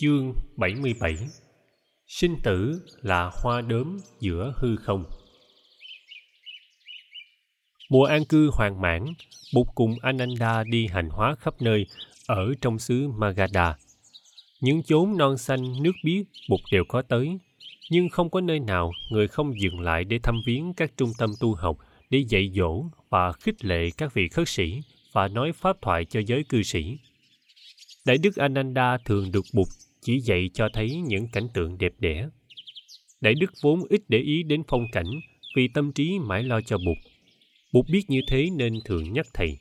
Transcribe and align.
Chương 0.00 0.34
77 0.56 1.16
Sinh 2.06 2.36
tử 2.42 2.80
là 3.02 3.30
hoa 3.42 3.60
đốm 3.60 3.96
giữa 4.20 4.54
hư 4.56 4.76
không 4.76 5.04
Mùa 7.90 8.04
an 8.04 8.24
cư 8.24 8.50
hoàn 8.52 8.80
mãn, 8.80 9.04
Bụt 9.54 9.66
cùng 9.74 9.94
Ananda 10.02 10.64
đi 10.64 10.86
hành 10.86 11.08
hóa 11.08 11.34
khắp 11.34 11.54
nơi 11.62 11.86
ở 12.26 12.54
trong 12.60 12.78
xứ 12.78 13.08
Magadha. 13.08 13.76
Những 14.60 14.82
chốn 14.82 15.16
non 15.16 15.38
xanh 15.38 15.82
nước 15.82 15.92
biếc 16.04 16.26
Bụt 16.48 16.60
đều 16.72 16.84
có 16.88 17.02
tới, 17.02 17.38
nhưng 17.90 18.08
không 18.08 18.30
có 18.30 18.40
nơi 18.40 18.60
nào 18.60 18.92
người 19.10 19.28
không 19.28 19.60
dừng 19.60 19.80
lại 19.80 20.04
để 20.04 20.18
thăm 20.22 20.40
viếng 20.46 20.74
các 20.74 20.92
trung 20.96 21.10
tâm 21.18 21.30
tu 21.40 21.54
học 21.54 21.76
để 22.10 22.18
dạy 22.28 22.52
dỗ 22.54 22.84
và 23.10 23.32
khích 23.32 23.64
lệ 23.64 23.90
các 23.96 24.14
vị 24.14 24.28
khất 24.28 24.48
sĩ 24.48 24.80
và 25.12 25.28
nói 25.28 25.52
pháp 25.52 25.76
thoại 25.82 26.04
cho 26.04 26.20
giới 26.26 26.44
cư 26.44 26.62
sĩ. 26.62 26.98
Đại 28.06 28.18
đức 28.18 28.36
Ananda 28.36 28.98
thường 29.04 29.32
được 29.32 29.44
Bụt 29.52 29.68
chỉ 30.06 30.20
dạy 30.20 30.50
cho 30.54 30.68
thấy 30.72 30.90
những 30.90 31.28
cảnh 31.28 31.48
tượng 31.54 31.78
đẹp 31.78 31.92
đẽ. 31.98 32.28
Đại 33.20 33.34
đức 33.34 33.52
vốn 33.62 33.80
ít 33.88 34.00
để 34.08 34.18
ý 34.18 34.42
đến 34.42 34.62
phong 34.68 34.86
cảnh 34.92 35.06
vì 35.56 35.68
tâm 35.74 35.92
trí 35.92 36.18
mãi 36.18 36.42
lo 36.42 36.60
cho 36.60 36.78
Bụt. 36.78 36.96
Bụt 37.72 37.86
biết 37.90 38.02
như 38.08 38.20
thế 38.28 38.48
nên 38.56 38.80
thường 38.84 39.12
nhắc 39.12 39.26
thầy. 39.34 39.58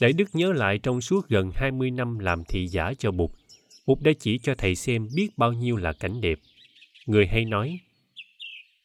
Đại 0.00 0.12
đức 0.12 0.24
nhớ 0.32 0.52
lại 0.52 0.78
trong 0.78 1.00
suốt 1.00 1.28
gần 1.28 1.50
20 1.54 1.90
năm 1.90 2.18
làm 2.18 2.44
thị 2.44 2.66
giả 2.66 2.92
cho 2.98 3.10
Bụt, 3.10 3.30
Bụt 3.86 3.98
đã 4.00 4.12
chỉ 4.20 4.38
cho 4.38 4.54
thầy 4.58 4.74
xem 4.74 5.08
biết 5.14 5.28
bao 5.36 5.52
nhiêu 5.52 5.76
là 5.76 5.92
cảnh 5.92 6.20
đẹp. 6.20 6.38
Người 7.06 7.26
hay 7.26 7.44
nói, 7.44 7.78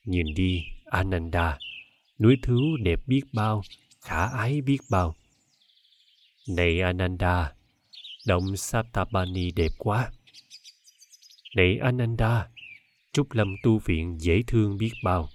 Nhìn 0.06 0.26
đi, 0.36 0.64
Ananda, 0.86 1.58
núi 2.20 2.36
thứ 2.42 2.62
đẹp 2.84 3.00
biết 3.08 3.22
bao, 3.34 3.62
khả 4.02 4.28
ái 4.28 4.62
biết 4.62 4.78
bao. 4.92 5.16
Này 6.50 6.82
Ananda, 6.82 7.54
động 8.28 8.58
Saptabani 8.58 9.52
đẹp 9.52 9.72
quá. 9.78 10.12
Này 11.58 11.78
Ananda, 11.82 12.48
Trúc 13.14 13.34
Lâm 13.34 13.56
tu 13.64 13.80
viện 13.86 14.18
dễ 14.20 14.42
thương 14.48 14.78
biết 14.78 14.92
bao. 15.04 15.30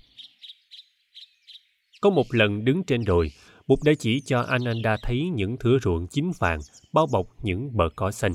Có 2.01 2.11
một 2.11 2.27
lần 2.31 2.65
đứng 2.65 2.85
trên 2.85 3.05
đồi, 3.05 3.31
Bụt 3.67 3.79
đã 3.85 3.93
chỉ 3.99 4.21
cho 4.21 4.41
Ananda 4.41 4.97
thấy 5.03 5.29
những 5.35 5.57
thửa 5.57 5.79
ruộng 5.83 6.07
chín 6.07 6.31
vàng 6.39 6.61
bao 6.93 7.07
bọc 7.13 7.27
những 7.43 7.77
bờ 7.77 7.89
cỏ 7.97 8.11
xanh. 8.11 8.33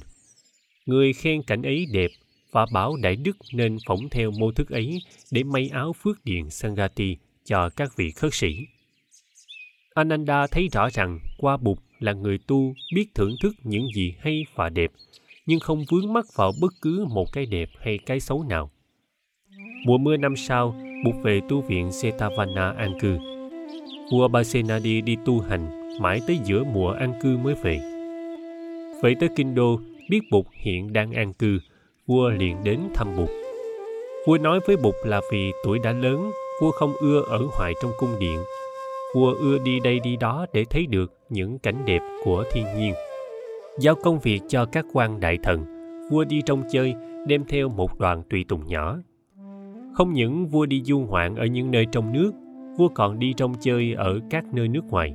Người 0.86 1.14
khen 1.14 1.44
cảnh 1.44 1.61
ấy 1.61 1.86
đẹp 1.92 2.11
và 2.52 2.66
bảo 2.73 2.95
Đại 3.02 3.16
Đức 3.16 3.38
nên 3.53 3.78
phỏng 3.88 4.09
theo 4.11 4.31
mô 4.31 4.52
thức 4.52 4.70
ấy 4.70 5.00
để 5.31 5.44
may 5.44 5.70
áo 5.73 5.94
phước 5.94 6.26
điện 6.26 6.50
Sangati 6.50 7.17
cho 7.45 7.70
các 7.70 7.98
vị 7.98 8.11
khất 8.11 8.33
sĩ. 8.33 8.56
Ananda 9.94 10.48
thấy 10.48 10.67
rõ 10.72 10.89
rằng 10.89 11.20
qua 11.38 11.58
Bụt 11.58 11.78
là 12.00 12.14
người 12.14 12.38
tu 12.48 12.73
biết 12.95 13.06
thưởng 13.16 13.36
thức 13.42 13.56
những 13.64 13.88
gì 13.95 14.14
hay 14.20 14.45
và 14.56 14.70
đẹp, 14.70 14.92
nhưng 15.48 15.59
không 15.59 15.86
vướng 15.92 16.14
mắc 16.14 16.26
vào 16.36 16.52
bất 16.62 16.73
cứ 16.81 17.06
một 17.09 17.26
cái 17.34 17.45
đẹp 17.45 17.70
hay 17.80 18.00
cái 18.06 18.20
xấu 18.20 18.44
nào. 18.44 18.72
Mùa 19.86 19.98
mưa 19.98 20.17
năm 20.17 20.36
sau, 20.36 20.76
Bụt 21.06 21.16
về 21.23 21.42
tu 21.50 21.62
viện 21.62 21.92
Setavana 21.92 22.72
an 22.78 22.94
cư. 23.00 23.17
Vua 24.12 24.28
Basenadi 24.28 25.02
đi 25.02 25.16
tu 25.26 25.39
hành 25.39 25.67
mãi 26.02 26.22
tới 26.28 26.39
giữa 26.44 26.64
mùa 26.64 26.92
an 26.92 27.14
cư 27.22 27.38
mới 27.38 27.56
về. 27.56 27.80
Về 29.04 29.14
tới 29.20 29.30
Kinh 29.36 29.56
Đô, 29.56 29.80
biết 30.09 30.20
Bụt 30.31 30.45
hiện 30.54 30.94
đang 30.94 31.12
an 31.12 31.34
cư, 31.34 31.59
vua 32.08 32.30
liền 32.30 32.64
đến 32.64 32.80
thăm 32.94 33.16
Bụt. 33.17 33.30
Vua 34.28 34.38
nói 34.38 34.59
với 34.67 34.78
Bụt 34.78 34.95
là 35.06 35.22
vì 35.32 35.52
tuổi 35.64 35.80
đã 35.84 35.92
lớn, 35.92 36.32
vua 36.61 36.72
không 36.72 36.94
ưa 36.94 37.22
ở 37.22 37.39
hoài 37.52 37.73
trong 37.82 37.92
cung 37.98 38.20
điện. 38.20 38.39
Vua 39.16 39.34
ưa 39.34 39.58
đi 39.58 39.80
đây 39.80 40.00
đi 40.00 40.16
đó 40.16 40.45
để 40.54 40.66
thấy 40.70 40.86
được 40.86 41.14
những 41.30 41.59
cảnh 41.59 41.86
đẹp 41.86 42.02
của 42.23 42.44
thiên 42.52 42.66
nhiên. 42.78 42.94
Giao 43.80 43.95
công 43.95 44.20
việc 44.20 44.39
cho 44.47 44.66
các 44.66 44.86
quan 44.94 45.20
đại 45.20 45.38
thần, 45.44 45.66
vua 46.11 46.23
đi 46.23 46.42
trong 46.45 46.64
chơi 46.72 46.95
đem 47.28 47.45
theo 47.45 47.70
một 47.70 48.00
đoàn 48.00 48.23
tùy 48.30 48.45
tùng 48.47 48.67
nhỏ. 48.67 48.97
Không 49.94 50.14
những 50.14 50.47
vua 50.47 50.66
đi 50.66 50.83
du 50.83 51.00
ngoạn 51.00 51.36
ở 51.36 51.45
những 51.45 51.72
nơi 51.72 51.86
trong 51.92 52.14
nước, 52.14 52.31
vua 52.78 52.88
còn 52.88 53.20
đi 53.20 53.33
trong 53.33 53.53
chơi 53.59 53.94
ở 53.94 54.20
các 54.30 54.54
nơi 54.54 54.67
nước 54.67 54.86
ngoài. 54.89 55.14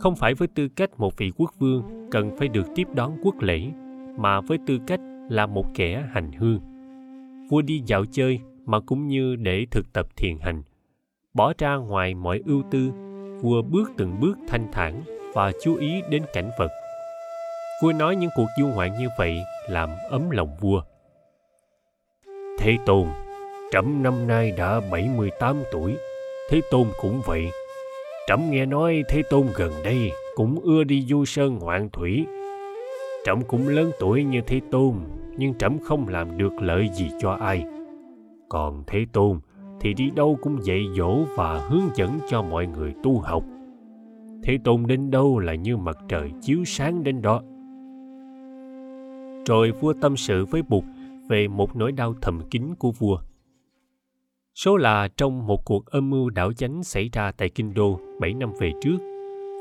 Không 0.00 0.16
phải 0.16 0.34
với 0.34 0.48
tư 0.48 0.68
cách 0.68 0.90
một 0.98 1.16
vị 1.16 1.32
quốc 1.36 1.54
vương 1.58 1.82
cần 2.10 2.36
phải 2.36 2.48
được 2.48 2.66
tiếp 2.74 2.88
đón 2.94 3.12
quốc 3.22 3.34
lễ, 3.40 3.66
mà 4.16 4.40
với 4.40 4.58
tư 4.66 4.78
cách 4.86 5.00
là 5.28 5.46
một 5.46 5.66
kẻ 5.74 6.04
hành 6.12 6.32
hương. 6.32 6.60
Vua 7.50 7.62
đi 7.62 7.82
dạo 7.86 8.04
chơi 8.10 8.40
mà 8.64 8.80
cũng 8.80 9.06
như 9.06 9.36
để 9.36 9.66
thực 9.70 9.92
tập 9.92 10.06
thiền 10.16 10.38
hành. 10.40 10.62
Bỏ 11.34 11.52
ra 11.58 11.76
ngoài 11.76 12.14
mọi 12.14 12.42
ưu 12.46 12.62
tư, 12.70 12.90
vua 13.40 13.62
bước 13.62 13.92
từng 13.96 14.20
bước 14.20 14.38
thanh 14.48 14.66
thản 14.72 15.02
và 15.34 15.52
chú 15.62 15.76
ý 15.76 16.00
đến 16.10 16.22
cảnh 16.32 16.50
vật. 16.58 16.68
Vua 17.82 17.92
nói 17.92 18.16
những 18.16 18.30
cuộc 18.36 18.46
du 18.58 18.66
ngoạn 18.66 18.98
như 18.98 19.08
vậy 19.18 19.42
làm 19.68 19.90
ấm 20.10 20.30
lòng 20.30 20.56
vua. 20.60 20.82
Thế 22.58 22.76
Tôn, 22.86 23.06
trẫm 23.72 24.02
năm 24.02 24.26
nay 24.26 24.52
đã 24.58 24.80
78 24.90 25.62
tuổi, 25.72 25.96
Thế 26.50 26.60
Tôn 26.70 26.86
cũng 27.00 27.20
vậy. 27.26 27.46
Trẫm 28.28 28.50
nghe 28.50 28.66
nói 28.66 29.02
Thế 29.08 29.22
Tôn 29.30 29.46
gần 29.56 29.72
đây 29.84 30.10
cũng 30.34 30.60
ưa 30.62 30.84
đi 30.84 31.06
du 31.08 31.24
sơn 31.24 31.58
ngoạn 31.58 31.90
thủy. 31.90 32.26
Trẫm 33.24 33.42
cũng 33.48 33.68
lớn 33.68 33.90
tuổi 34.00 34.24
như 34.24 34.40
Thế 34.46 34.60
Tôn, 34.70 34.94
nhưng 35.36 35.54
trẫm 35.54 35.78
không 35.78 36.08
làm 36.08 36.38
được 36.38 36.52
lợi 36.60 36.88
gì 36.92 37.10
cho 37.20 37.30
ai. 37.30 37.64
Còn 38.48 38.84
Thế 38.86 39.06
Tôn 39.12 39.40
thì 39.80 39.94
đi 39.94 40.10
đâu 40.10 40.38
cũng 40.42 40.64
dạy 40.64 40.86
dỗ 40.96 41.18
và 41.36 41.58
hướng 41.58 41.88
dẫn 41.94 42.18
cho 42.28 42.42
mọi 42.42 42.66
người 42.66 42.94
tu 43.02 43.18
học. 43.18 43.42
Thế 44.42 44.58
Tôn 44.64 44.86
đến 44.86 45.10
đâu 45.10 45.38
là 45.38 45.54
như 45.54 45.76
mặt 45.76 45.96
trời 46.08 46.30
chiếu 46.42 46.64
sáng 46.64 47.04
đến 47.04 47.22
đó. 47.22 47.42
Rồi 49.46 49.70
vua 49.70 49.92
tâm 49.92 50.16
sự 50.16 50.44
với 50.44 50.62
Bụt 50.62 50.84
về 51.28 51.48
một 51.48 51.76
nỗi 51.76 51.92
đau 51.92 52.14
thầm 52.20 52.40
kín 52.50 52.74
của 52.78 52.90
vua. 52.90 53.18
Số 54.54 54.76
là 54.76 55.08
trong 55.16 55.46
một 55.46 55.64
cuộc 55.64 55.86
âm 55.86 56.10
mưu 56.10 56.30
đảo 56.30 56.52
chánh 56.52 56.84
xảy 56.84 57.10
ra 57.12 57.32
tại 57.32 57.48
Kinh 57.48 57.74
Đô 57.74 58.00
7 58.20 58.34
năm 58.34 58.52
về 58.60 58.72
trước, 58.82 58.96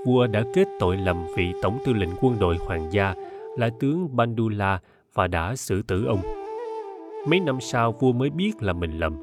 vua 0.06 0.28
đã 0.28 0.44
kết 0.54 0.68
tội 0.80 0.98
lầm 0.98 1.26
vị 1.38 1.52
tổng 1.62 1.80
tư 1.86 1.94
lệnh 1.94 2.10
quân 2.22 2.40
đội 2.40 2.58
hoàng 2.58 2.88
gia 2.92 3.16
là 3.58 3.70
tướng 3.80 4.16
Bandula 4.16 4.80
và 5.14 5.28
đã 5.28 5.56
xử 5.56 5.82
tử 5.82 6.06
ông. 6.06 6.22
Mấy 7.28 7.40
năm 7.40 7.62
sau 7.62 7.92
vua 7.92 8.12
mới 8.12 8.30
biết 8.30 8.52
là 8.62 8.74
mình 8.74 9.00
lầm. 9.00 9.16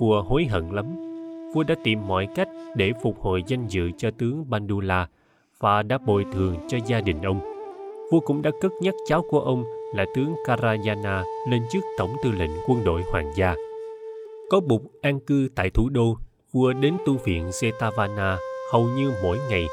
Vua 0.00 0.22
hối 0.22 0.44
hận 0.44 0.70
lắm. 0.70 0.86
Vua 1.54 1.62
đã 1.62 1.74
tìm 1.84 2.06
mọi 2.06 2.28
cách 2.34 2.48
để 2.76 2.92
phục 3.02 3.20
hồi 3.20 3.42
danh 3.46 3.66
dự 3.68 3.90
cho 3.96 4.10
tướng 4.18 4.50
Bandula 4.50 5.08
và 5.58 5.82
đã 5.82 5.98
bồi 5.98 6.24
thường 6.32 6.56
cho 6.68 6.78
gia 6.86 7.00
đình 7.00 7.22
ông. 7.22 7.40
Vua 8.12 8.20
cũng 8.20 8.42
đã 8.42 8.50
cất 8.60 8.72
nhắc 8.80 8.94
cháu 9.08 9.24
của 9.30 9.40
ông 9.40 9.64
là 9.94 10.04
tướng 10.14 10.34
Karayana 10.44 11.24
lên 11.48 11.62
chức 11.70 11.84
tổng 11.98 12.16
tư 12.22 12.30
lệnh 12.30 12.50
quân 12.66 12.84
đội 12.84 13.02
hoàng 13.02 13.32
gia. 13.36 13.54
Có 14.50 14.60
bục 14.60 14.82
an 15.02 15.20
cư 15.20 15.48
tại 15.54 15.70
thủ 15.70 15.88
đô, 15.88 16.16
vua 16.52 16.72
đến 16.72 16.96
tu 17.06 17.16
viện 17.16 17.52
Setavana 17.52 18.38
hầu 18.72 18.88
như 18.88 19.12
mỗi 19.22 19.38
ngày 19.50 19.66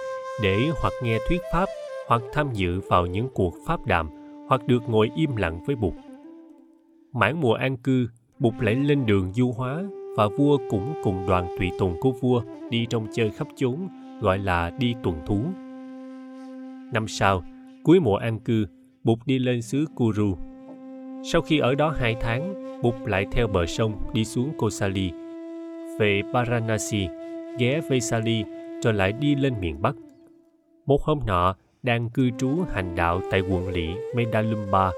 để 0.44 0.70
hoặc 0.82 0.94
nghe 1.04 1.18
thuyết 1.30 1.42
pháp 1.54 1.66
hoặc 2.08 2.22
tham 2.34 2.54
dự 2.54 2.80
vào 2.80 3.06
những 3.06 3.30
cuộc 3.34 3.54
pháp 3.68 3.86
đàm 3.86 4.10
hoặc 4.48 4.68
được 4.68 4.80
ngồi 4.88 5.12
im 5.16 5.36
lặng 5.36 5.64
với 5.66 5.76
bục. 5.76 5.94
Mãn 7.14 7.42
mùa 7.42 7.54
an 7.54 7.78
cư, 7.78 8.08
bục 8.40 8.60
lại 8.60 8.76
lên 8.76 9.06
đường 9.06 9.34
du 9.34 9.52
hóa 9.52 9.84
và 10.18 10.28
vua 10.28 10.58
cũng 10.70 10.94
cùng 11.04 11.28
đoàn 11.28 11.56
tùy 11.60 11.72
tùng 11.80 12.00
của 12.02 12.12
vua 12.12 12.42
đi 12.70 12.86
trong 12.90 13.08
chơi 13.14 13.32
khắp 13.32 13.48
chốn, 13.56 13.88
gọi 14.22 14.38
là 14.38 14.70
đi 14.80 14.96
tuần 15.04 15.22
thú. 15.26 15.40
Năm 16.94 17.08
sau, 17.08 17.44
cuối 17.84 18.00
mùa 18.00 18.16
an 18.16 18.40
cư, 18.40 18.66
Bụt 19.06 19.20
đi 19.26 19.40
lên 19.40 19.62
xứ 19.62 19.86
Kuru. 19.96 20.36
Sau 21.24 21.42
khi 21.42 21.60
ở 21.60 21.76
đó 21.76 21.94
hai 21.98 22.16
tháng, 22.22 22.54
Bụt 22.82 22.96
lại 23.06 23.26
theo 23.32 23.48
bờ 23.48 23.66
sông 23.66 23.94
đi 24.14 24.26
xuống 24.26 24.52
Kosali, 24.58 25.12
về 26.00 26.22
Varanasi, 26.34 27.08
ghé 27.60 27.82
Vesali 27.90 28.44
rồi 28.84 28.94
lại 28.94 29.12
đi 29.12 29.36
lên 29.36 29.54
miền 29.62 29.82
Bắc. 29.82 29.96
Một 30.86 31.02
hôm 31.04 31.20
nọ, 31.26 31.56
đang 31.84 32.10
cư 32.10 32.30
trú 32.38 32.50
hành 32.74 32.96
đạo 32.96 33.22
tại 33.32 33.42
quận 33.42 33.70
lỵ 33.70 33.88
Medalumba, 34.16 34.92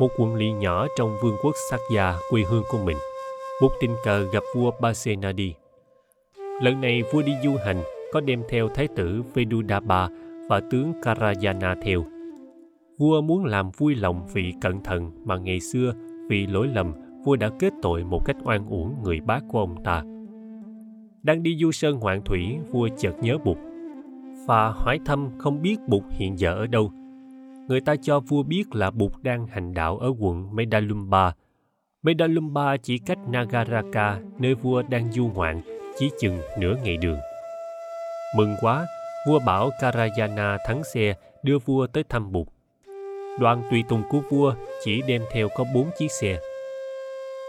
một 0.00 0.08
quận 0.18 0.34
lỵ 0.34 0.52
nhỏ 0.52 0.86
trong 0.98 1.16
vương 1.22 1.36
quốc 1.42 1.54
Sakya, 1.70 2.14
quê 2.30 2.42
hương 2.42 2.64
của 2.70 2.78
mình. 2.84 2.96
Bụt 3.62 3.72
tình 3.80 3.94
cờ 4.04 4.30
gặp 4.32 4.42
vua 4.54 4.70
Basenadi. 4.80 5.54
Lần 6.62 6.80
này 6.80 7.02
vua 7.12 7.22
đi 7.22 7.32
du 7.44 7.56
hành 7.66 7.82
có 8.12 8.20
đem 8.20 8.42
theo 8.48 8.68
thái 8.68 8.88
tử 8.96 9.22
Vedudaba 9.34 10.08
và 10.48 10.60
tướng 10.70 10.92
Karayana 11.02 11.74
theo. 11.82 12.04
Vua 13.02 13.20
muốn 13.20 13.44
làm 13.44 13.70
vui 13.70 13.94
lòng 13.94 14.26
vị 14.32 14.54
cẩn 14.60 14.82
thận 14.82 15.10
mà 15.24 15.36
ngày 15.36 15.60
xưa 15.60 15.92
vì 16.28 16.46
lỗi 16.46 16.68
lầm 16.74 16.92
vua 17.24 17.36
đã 17.36 17.50
kết 17.58 17.72
tội 17.82 18.04
một 18.04 18.24
cách 18.24 18.36
oan 18.44 18.66
uổng 18.68 18.94
người 19.02 19.20
bác 19.20 19.40
của 19.48 19.58
ông 19.58 19.84
ta. 19.84 20.02
Đang 21.22 21.42
đi 21.42 21.56
du 21.60 21.72
sơn 21.72 21.96
hoạn 21.96 22.22
thủy, 22.24 22.58
vua 22.70 22.88
chợt 22.98 23.12
nhớ 23.20 23.38
Bụt 23.44 23.56
và 24.46 24.68
hỏi 24.68 25.00
thăm 25.04 25.30
không 25.38 25.62
biết 25.62 25.76
Bụt 25.88 26.02
hiện 26.10 26.38
giờ 26.38 26.54
ở 26.54 26.66
đâu. 26.66 26.92
Người 27.68 27.80
ta 27.80 27.96
cho 28.02 28.20
vua 28.20 28.42
biết 28.42 28.74
là 28.74 28.90
Bụt 28.90 29.12
đang 29.22 29.46
hành 29.46 29.74
đạo 29.74 29.98
ở 29.98 30.12
quận 30.18 30.56
Medalumba. 30.56 31.34
Medalumba 32.02 32.76
chỉ 32.76 32.98
cách 32.98 33.18
Nagaraka, 33.28 34.20
nơi 34.38 34.54
vua 34.54 34.82
đang 34.82 35.12
du 35.12 35.30
ngoạn, 35.34 35.60
chỉ 35.98 36.10
chừng 36.20 36.38
nửa 36.58 36.76
ngày 36.84 36.96
đường. 36.96 37.18
Mừng 38.36 38.54
quá, 38.60 38.86
vua 39.28 39.38
bảo 39.46 39.70
Karayana 39.80 40.58
thắng 40.66 40.84
xe 40.94 41.14
đưa 41.42 41.58
vua 41.58 41.86
tới 41.86 42.04
thăm 42.08 42.32
Bụt 42.32 42.48
đoàn 43.38 43.62
tùy 43.70 43.84
tùng 43.88 44.02
của 44.08 44.20
vua 44.30 44.54
chỉ 44.84 45.02
đem 45.08 45.22
theo 45.32 45.48
có 45.56 45.64
bốn 45.74 45.90
chiếc 45.98 46.10
xe. 46.10 46.40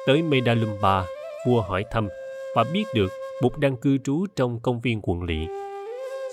Tới 0.07 0.21
Medalumba, 0.21 1.05
vua 1.47 1.61
hỏi 1.61 1.85
thăm 1.91 2.07
và 2.55 2.63
biết 2.73 2.83
được 2.95 3.11
Bụt 3.41 3.57
đang 3.57 3.75
cư 3.75 3.97
trú 3.97 4.25
trong 4.35 4.59
công 4.59 4.81
viên 4.81 4.99
quận 5.03 5.23
lỵ. 5.23 5.47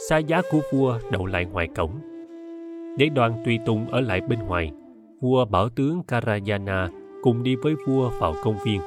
Xa 0.09 0.19
giá 0.19 0.43
của 0.51 0.61
vua 0.73 0.99
đậu 1.11 1.27
lại 1.27 1.45
ngoài 1.45 1.69
cổng. 1.77 1.91
Để 2.99 3.09
đoàn 3.09 3.43
tùy 3.45 3.59
tùng 3.67 3.89
ở 3.91 4.01
lại 4.01 4.21
bên 4.21 4.39
ngoài, 4.39 4.71
vua 5.21 5.45
bảo 5.45 5.69
tướng 5.69 6.03
Karajana 6.09 6.89
cùng 7.23 7.43
đi 7.43 7.57
với 7.57 7.75
vua 7.87 8.11
vào 8.21 8.35
công 8.45 8.57
viên. 8.65 8.81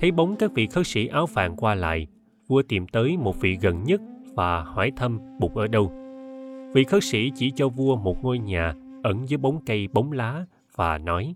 Thấy 0.00 0.10
bóng 0.10 0.36
các 0.36 0.52
vị 0.54 0.66
khất 0.66 0.86
sĩ 0.86 1.06
áo 1.06 1.26
vàng 1.26 1.56
qua 1.56 1.74
lại, 1.74 2.06
vua 2.48 2.62
tìm 2.62 2.86
tới 2.86 3.16
một 3.16 3.40
vị 3.40 3.58
gần 3.60 3.84
nhất 3.84 4.00
và 4.34 4.60
hỏi 4.60 4.92
thăm 4.96 5.18
Bụt 5.40 5.54
ở 5.54 5.66
đâu. 5.66 5.92
Vị 6.74 6.84
khất 6.84 7.04
sĩ 7.04 7.32
chỉ 7.36 7.50
cho 7.56 7.68
vua 7.68 7.96
một 7.96 8.24
ngôi 8.24 8.38
nhà 8.38 8.74
ẩn 9.08 9.28
dưới 9.28 9.38
bóng 9.38 9.60
cây 9.66 9.88
bóng 9.92 10.12
lá 10.12 10.44
và 10.74 10.98
nói 10.98 11.34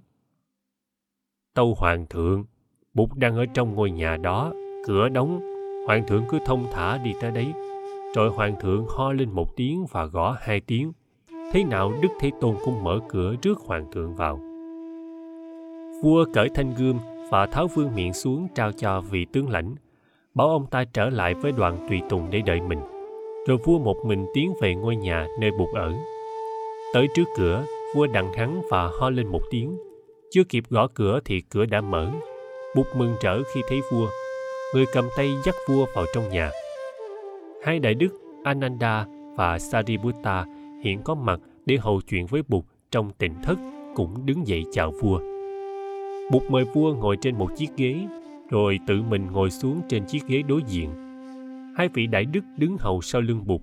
Tâu 1.54 1.74
Hoàng 1.78 2.06
thượng, 2.06 2.44
Bụt 2.94 3.08
đang 3.16 3.36
ở 3.36 3.46
trong 3.54 3.74
ngôi 3.74 3.90
nhà 3.90 4.16
đó, 4.16 4.52
cửa 4.86 5.08
đóng, 5.08 5.40
Hoàng 5.86 6.06
thượng 6.06 6.24
cứ 6.28 6.38
thông 6.46 6.66
thả 6.72 6.98
đi 6.98 7.12
tới 7.20 7.30
đấy. 7.30 7.52
Rồi 8.14 8.30
Hoàng 8.30 8.60
thượng 8.60 8.86
ho 8.88 9.12
lên 9.12 9.30
một 9.30 9.56
tiếng 9.56 9.86
và 9.90 10.04
gõ 10.04 10.36
hai 10.40 10.60
tiếng. 10.60 10.92
Thế 11.52 11.64
nào 11.64 11.92
Đức 12.02 12.08
Thế 12.20 12.30
Tôn 12.40 12.56
cũng 12.64 12.84
mở 12.84 13.00
cửa 13.08 13.34
trước 13.42 13.58
Hoàng 13.58 13.92
thượng 13.92 14.14
vào. 14.14 14.36
Vua 16.02 16.24
cởi 16.34 16.48
thanh 16.54 16.74
gươm 16.78 16.98
và 17.30 17.46
tháo 17.46 17.66
vương 17.66 17.94
miệng 17.94 18.12
xuống 18.12 18.48
trao 18.54 18.72
cho 18.72 19.00
vị 19.00 19.26
tướng 19.32 19.50
lãnh, 19.50 19.74
bảo 20.34 20.48
ông 20.48 20.66
ta 20.66 20.84
trở 20.84 21.10
lại 21.10 21.34
với 21.34 21.52
đoàn 21.52 21.86
tùy 21.88 22.00
tùng 22.08 22.30
để 22.30 22.42
đợi 22.46 22.60
mình. 22.60 22.80
Rồi 23.46 23.58
vua 23.64 23.78
một 23.78 23.96
mình 24.06 24.26
tiến 24.34 24.52
về 24.60 24.74
ngôi 24.74 24.96
nhà 24.96 25.26
nơi 25.40 25.50
Bụt 25.58 25.74
ở. 25.74 26.12
Tới 26.93 27.09
trước 27.15 27.25
cửa, 27.37 27.65
vua 27.94 28.06
đặng 28.06 28.33
hắn 28.33 28.62
và 28.71 28.91
ho 28.99 29.11
lên 29.11 29.27
một 29.27 29.41
tiếng. 29.50 29.79
Chưa 30.31 30.44
kịp 30.44 30.65
gõ 30.71 30.89
cửa 30.94 31.21
thì 31.25 31.41
cửa 31.41 31.67
đã 31.67 31.81
mở. 31.81 32.12
Bụt 32.77 32.87
mừng 32.97 33.15
rỡ 33.23 33.43
khi 33.55 33.61
thấy 33.69 33.81
vua. 33.93 34.09
Người 34.75 34.85
cầm 34.93 35.05
tay 35.17 35.31
dắt 35.44 35.55
vua 35.69 35.87
vào 35.94 36.05
trong 36.15 36.29
nhà. 36.29 36.50
Hai 37.65 37.79
đại 37.79 37.94
đức 37.94 38.09
Ananda 38.44 39.06
và 39.37 39.59
Sariputta 39.59 40.44
hiện 40.85 41.03
có 41.05 41.15
mặt 41.15 41.41
để 41.67 41.77
hầu 41.77 42.00
chuyện 42.00 42.27
với 42.27 42.43
Bụt 42.49 42.65
trong 42.91 43.11
tỉnh 43.19 43.35
thất 43.43 43.56
cũng 43.94 44.27
đứng 44.27 44.47
dậy 44.47 44.65
chào 44.73 44.91
vua. 44.91 45.21
Bụt 46.33 46.43
mời 46.50 46.65
vua 46.75 46.94
ngồi 46.94 47.17
trên 47.21 47.39
một 47.39 47.50
chiếc 47.56 47.69
ghế, 47.77 48.06
rồi 48.50 48.79
tự 48.87 49.03
mình 49.03 49.27
ngồi 49.33 49.50
xuống 49.50 49.81
trên 49.89 50.05
chiếc 50.06 50.23
ghế 50.27 50.43
đối 50.43 50.61
diện. 50.67 50.91
Hai 51.77 51.89
vị 51.89 52.06
đại 52.06 52.25
đức 52.25 52.44
đứng 52.59 52.77
hầu 52.79 53.00
sau 53.00 53.21
lưng 53.21 53.44
Bụt. 53.47 53.61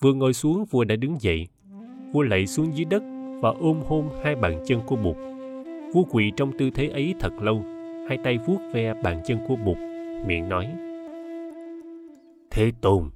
Vừa 0.00 0.12
ngồi 0.12 0.32
xuống, 0.32 0.64
vua 0.70 0.84
đã 0.84 0.96
đứng 0.96 1.16
dậy. 1.20 1.46
Vua 2.12 2.22
lạy 2.22 2.46
xuống 2.46 2.76
dưới 2.76 2.84
đất 2.84 3.02
và 3.40 3.52
ôm 3.60 3.82
hôn 3.88 4.08
hai 4.22 4.34
bàn 4.34 4.62
chân 4.66 4.80
của 4.86 4.96
Bụt. 4.96 5.16
Vua 5.92 6.02
quỳ 6.10 6.32
trong 6.36 6.52
tư 6.58 6.70
thế 6.74 6.88
ấy 6.88 7.14
thật 7.20 7.32
lâu, 7.40 7.62
hai 8.08 8.18
tay 8.24 8.38
vuốt 8.46 8.58
ve 8.72 8.94
bàn 8.94 9.22
chân 9.26 9.38
của 9.48 9.56
Bụt, 9.56 9.76
miệng 10.26 10.48
nói: 10.48 10.68
Thế 12.50 12.72
Tôn, 12.80 13.10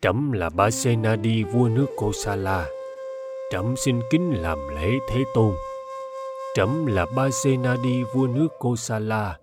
trẫm 0.00 0.32
là 0.32 0.50
Ba 0.50 0.70
Senadi 0.70 1.42
vua 1.42 1.68
nước 1.68 1.86
Kosala. 1.96 2.66
Trẫm 3.52 3.74
xin 3.76 4.00
kính 4.10 4.32
làm 4.42 4.58
lễ 4.74 4.90
Thế 5.08 5.24
Tôn 5.34 5.52
Trẫm 6.54 6.86
là 6.86 7.06
Ba 7.16 7.30
Senadi 7.30 8.02
vua 8.14 8.26
nước 8.26 8.48
Kosala. 8.58 9.38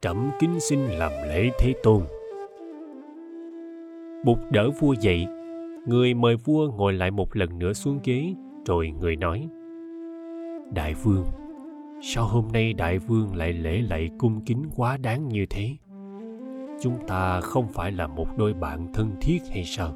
Trẫm 0.00 0.30
kính 0.40 0.60
xin 0.60 0.86
làm 0.88 1.12
lễ 1.28 1.50
Thế 1.58 1.74
Tôn. 1.82 2.02
Bụt 4.24 4.38
đỡ 4.50 4.70
vua 4.80 4.94
dậy, 5.00 5.26
người 5.86 6.14
mời 6.14 6.36
vua 6.36 6.70
ngồi 6.70 6.92
lại 6.92 7.10
một 7.10 7.36
lần 7.36 7.58
nữa 7.58 7.72
xuống 7.72 7.98
ghế, 8.04 8.34
rồi 8.66 8.92
người 9.00 9.16
nói: 9.16 9.48
Đại 10.72 10.94
vương, 10.94 11.24
sao 12.02 12.26
hôm 12.26 12.48
nay 12.52 12.72
đại 12.72 12.98
vương 12.98 13.36
lại 13.36 13.52
lễ 13.52 13.82
lạy 13.88 14.10
cung 14.18 14.40
kính 14.46 14.64
quá 14.76 14.96
đáng 14.96 15.28
như 15.28 15.46
thế? 15.50 15.70
Chúng 16.82 17.06
ta 17.06 17.40
không 17.40 17.68
phải 17.72 17.92
là 17.92 18.06
một 18.06 18.26
đôi 18.38 18.54
bạn 18.54 18.92
thân 18.94 19.10
thiết 19.20 19.38
hay 19.50 19.64
sao? 19.64 19.94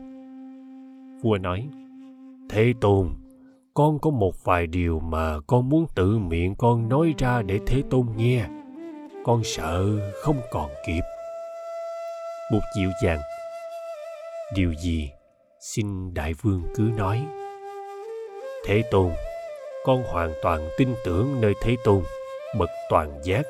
Vua 1.22 1.38
nói: 1.38 1.68
Thế 2.48 2.72
Tôn, 2.80 3.08
con 3.74 3.98
có 3.98 4.10
một 4.10 4.44
vài 4.44 4.66
điều 4.66 5.00
mà 5.00 5.40
con 5.46 5.68
muốn 5.68 5.86
tự 5.94 6.18
miệng 6.18 6.54
con 6.54 6.88
nói 6.88 7.14
ra 7.18 7.42
để 7.42 7.60
thế 7.66 7.82
tôn 7.90 8.06
nghe 8.16 8.46
con 9.24 9.44
sợ 9.44 9.86
không 10.22 10.36
còn 10.50 10.70
kịp 10.86 11.02
một 12.52 12.60
dịu 12.76 12.90
dàng 13.02 13.18
điều 14.54 14.74
gì 14.74 15.10
xin 15.60 16.14
đại 16.14 16.34
vương 16.42 16.62
cứ 16.74 16.90
nói 16.96 17.26
thế 18.66 18.82
tôn 18.90 19.10
con 19.84 20.02
hoàn 20.12 20.32
toàn 20.42 20.68
tin 20.78 20.88
tưởng 21.04 21.40
nơi 21.40 21.54
thế 21.62 21.76
tôn 21.84 22.02
bậc 22.58 22.68
toàn 22.90 23.20
giác 23.24 23.42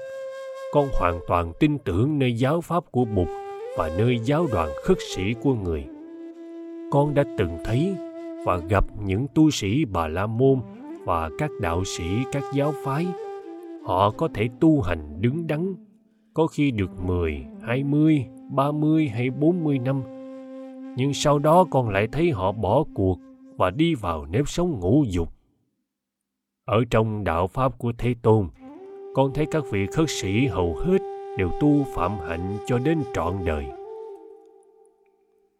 con 0.73 0.89
hoàn 0.93 1.21
toàn 1.29 1.53
tin 1.61 1.79
tưởng 1.79 2.19
nơi 2.19 2.33
giáo 2.33 2.61
pháp 2.61 2.85
của 2.91 3.05
bụt 3.05 3.29
và 3.77 3.91
nơi 3.99 4.19
giáo 4.19 4.47
đoàn 4.53 4.71
khất 4.83 4.99
sĩ 5.15 5.35
của 5.43 5.55
người 5.55 5.85
con 6.91 7.15
đã 7.15 7.25
từng 7.39 7.59
thấy 7.65 7.95
và 8.45 8.57
gặp 8.57 8.85
những 9.05 9.27
tu 9.35 9.51
sĩ 9.51 9.85
Bà 9.85 10.09
La 10.09 10.27
Môn 10.27 10.61
và 11.05 11.31
các 11.39 11.51
đạo 11.61 11.85
sĩ 11.85 12.05
các 12.33 12.43
giáo 12.55 12.73
phái. 12.85 13.07
Họ 13.85 14.11
có 14.11 14.29
thể 14.35 14.49
tu 14.61 14.81
hành 14.81 15.21
đứng 15.21 15.47
đắn, 15.47 15.75
có 16.35 16.47
khi 16.47 16.71
được 16.71 16.91
10, 17.07 17.45
20, 17.63 18.25
30 18.51 19.09
hay 19.09 19.31
40 19.31 19.79
năm. 19.79 20.03
Nhưng 20.97 21.15
sau 21.15 21.39
đó 21.39 21.65
con 21.71 21.89
lại 21.89 22.09
thấy 22.13 22.31
họ 22.31 22.53
bỏ 22.53 22.85
cuộc 22.95 23.19
và 23.57 23.71
đi 23.71 23.95
vào 23.95 24.27
nếp 24.27 24.49
sống 24.49 24.81
ngũ 24.81 25.05
dục. 25.09 25.29
Ở 26.65 26.85
trong 26.91 27.25
đạo 27.25 27.47
Pháp 27.47 27.79
của 27.79 27.93
Thế 27.99 28.15
Tôn, 28.23 28.49
con 29.15 29.33
thấy 29.35 29.47
các 29.51 29.65
vị 29.71 29.87
khất 29.93 30.11
sĩ 30.11 30.47
hầu 30.47 30.77
hết 30.77 30.99
đều 31.39 31.51
tu 31.61 31.85
phạm 31.95 32.19
hạnh 32.29 32.57
cho 32.67 32.79
đến 32.79 33.03
trọn 33.15 33.35
đời. 33.45 33.67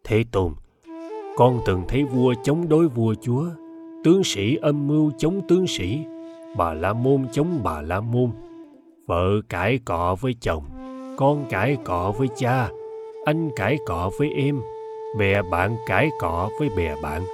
Thế 0.03 0.23
Tôn, 0.31 0.53
con 1.37 1.59
từng 1.65 1.83
thấy 1.87 2.03
vua 2.03 2.33
chống 2.43 2.69
đối 2.69 2.87
vua 2.87 3.15
chúa 3.21 3.45
tướng 4.03 4.23
sĩ 4.23 4.55
âm 4.55 4.87
mưu 4.87 5.11
chống 5.17 5.41
tướng 5.47 5.67
sĩ 5.67 5.99
bà 6.57 6.73
la 6.73 6.93
môn 6.93 7.25
chống 7.31 7.59
bà 7.63 7.81
la 7.81 7.99
môn 7.99 8.31
vợ 9.07 9.41
cãi 9.49 9.79
cọ 9.85 10.15
với 10.21 10.35
chồng 10.41 10.63
con 11.17 11.45
cãi 11.49 11.77
cọ 11.83 12.13
với 12.17 12.27
cha 12.37 12.69
anh 13.25 13.49
cãi 13.55 13.77
cọ 13.85 14.11
với 14.19 14.29
em 14.33 14.61
bè 15.17 15.41
bạn 15.41 15.77
cãi 15.87 16.09
cọ 16.19 16.49
với 16.59 16.69
bè 16.77 16.95
bạn. 17.01 17.25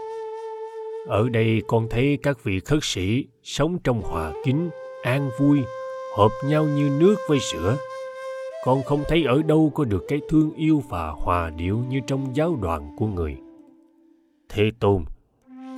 Ở 1.08 1.30
đây 1.30 1.62
con 1.68 1.88
thấy 1.90 2.18
các 2.24 2.44
vị 2.44 2.60
khất 2.60 2.80
sĩ 2.82 3.26
sống 3.44 3.78
trong 3.84 4.02
hòa 4.02 4.34
kính 4.46 4.70
an 5.04 5.30
vui 5.40 5.60
hợp 6.18 6.30
nhau 6.46 6.66
như 6.66 6.90
nước 7.00 7.16
với 7.30 7.40
sữa. 7.40 7.78
Con 8.66 8.84
không 8.84 9.04
thấy 9.08 9.24
ở 9.24 9.42
đâu 9.42 9.72
có 9.76 9.86
được 9.86 10.06
cái 10.08 10.22
thương 10.30 10.52
yêu 10.56 10.84
và 10.90 11.10
hòa 11.10 11.50
điệu 11.50 11.84
như 11.90 12.00
trong 12.08 12.36
giáo 12.36 12.58
đoàn 12.62 12.96
của 12.98 13.08
người. 13.08 13.38
Thế 14.50 14.72
Tôn, 14.80 15.04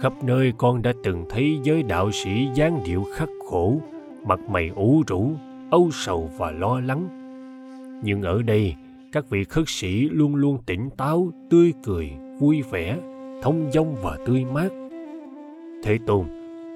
khắp 0.01 0.13
nơi 0.23 0.53
con 0.57 0.81
đã 0.81 0.93
từng 1.03 1.25
thấy 1.29 1.59
giới 1.63 1.83
đạo 1.83 2.11
sĩ 2.11 2.47
dáng 2.55 2.83
điệu 2.85 3.03
khắc 3.15 3.29
khổ, 3.49 3.77
mặt 4.25 4.39
mày 4.49 4.69
ủ 4.75 5.03
rũ, 5.07 5.31
âu 5.71 5.89
sầu 5.91 6.29
và 6.37 6.51
lo 6.51 6.79
lắng. 6.79 7.07
Nhưng 8.03 8.21
ở 8.21 8.41
đây, 8.41 8.75
các 9.11 9.29
vị 9.29 9.43
khất 9.43 9.63
sĩ 9.67 10.09
luôn 10.09 10.35
luôn 10.35 10.57
tỉnh 10.65 10.89
táo, 10.97 11.31
tươi 11.49 11.73
cười, 11.83 12.11
vui 12.39 12.61
vẻ, 12.61 12.97
thông 13.41 13.71
dong 13.73 13.95
và 14.03 14.17
tươi 14.25 14.45
mát. 14.45 14.69
Thế 15.83 15.97
Tôn, 16.07 16.25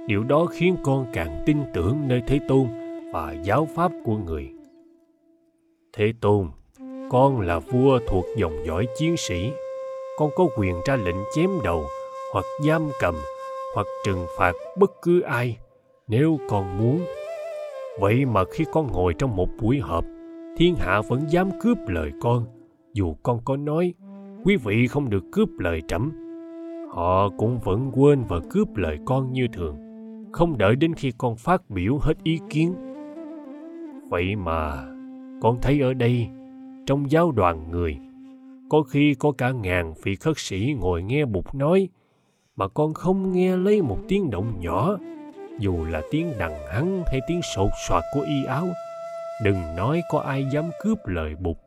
điều 0.07 0.23
đó 0.23 0.45
khiến 0.45 0.75
con 0.83 1.05
càng 1.13 1.43
tin 1.45 1.57
tưởng 1.73 1.97
nơi 2.07 2.21
Thế 2.27 2.39
Tôn 2.47 2.67
và 3.13 3.35
giáo 3.43 3.67
pháp 3.75 3.91
của 4.03 4.17
người. 4.17 4.49
Thế 5.93 6.13
Tôn, 6.21 6.47
con 7.09 7.41
là 7.41 7.59
vua 7.59 7.99
thuộc 8.07 8.25
dòng 8.37 8.65
dõi 8.65 8.87
chiến 8.97 9.17
sĩ 9.17 9.51
con 10.17 10.29
có 10.35 10.47
quyền 10.57 10.75
ra 10.85 10.95
lệnh 10.95 11.15
chém 11.35 11.49
đầu 11.63 11.85
hoặc 12.33 12.45
giam 12.65 12.89
cầm 12.99 13.15
hoặc 13.75 13.87
trừng 14.05 14.25
phạt 14.37 14.53
bất 14.77 14.91
cứ 15.01 15.21
ai 15.21 15.57
nếu 16.07 16.39
con 16.49 16.77
muốn 16.77 17.05
vậy 17.99 18.25
mà 18.25 18.43
khi 18.51 18.65
con 18.71 18.91
ngồi 18.91 19.13
trong 19.13 19.35
một 19.35 19.49
buổi 19.61 19.79
họp 19.79 20.05
thiên 20.57 20.75
hạ 20.75 21.01
vẫn 21.07 21.21
dám 21.29 21.49
cướp 21.61 21.77
lời 21.87 22.11
con, 22.21 22.45
dù 22.93 23.15
con 23.23 23.39
có 23.45 23.57
nói, 23.57 23.93
quý 24.43 24.55
vị 24.55 24.87
không 24.87 25.09
được 25.09 25.23
cướp 25.31 25.49
lời 25.59 25.81
trẫm. 25.87 26.11
Họ 26.91 27.29
cũng 27.29 27.59
vẫn 27.59 27.91
quên 27.93 28.23
và 28.29 28.39
cướp 28.49 28.75
lời 28.75 28.99
con 29.05 29.33
như 29.33 29.47
thường, 29.53 29.75
không 30.31 30.57
đợi 30.57 30.75
đến 30.75 30.93
khi 30.93 31.11
con 31.17 31.35
phát 31.35 31.69
biểu 31.69 31.97
hết 32.01 32.13
ý 32.23 32.39
kiến. 32.49 32.73
Vậy 34.09 34.35
mà, 34.35 34.85
con 35.41 35.57
thấy 35.61 35.79
ở 35.79 35.93
đây, 35.93 36.27
trong 36.85 37.11
giáo 37.11 37.31
đoàn 37.31 37.71
người, 37.71 37.97
có 38.69 38.81
khi 38.81 39.15
có 39.15 39.31
cả 39.31 39.51
ngàn 39.51 39.93
vị 40.03 40.15
khất 40.15 40.37
sĩ 40.37 40.75
ngồi 40.79 41.03
nghe 41.03 41.25
bụt 41.25 41.45
nói, 41.53 41.89
mà 42.55 42.67
con 42.67 42.93
không 42.93 43.31
nghe 43.31 43.57
lấy 43.57 43.81
một 43.81 43.97
tiếng 44.07 44.29
động 44.29 44.53
nhỏ, 44.59 44.97
dù 45.59 45.85
là 45.85 46.01
tiếng 46.11 46.31
đằng 46.39 46.55
hắng 46.71 47.03
hay 47.07 47.19
tiếng 47.27 47.41
sột 47.55 47.69
soạt 47.87 48.03
của 48.13 48.21
y 48.21 48.43
áo 48.45 48.67
đừng 49.43 49.75
nói 49.77 50.01
có 50.09 50.19
ai 50.19 50.45
dám 50.53 50.69
cướp 50.83 50.97
lời 51.05 51.35
bụt. 51.39 51.57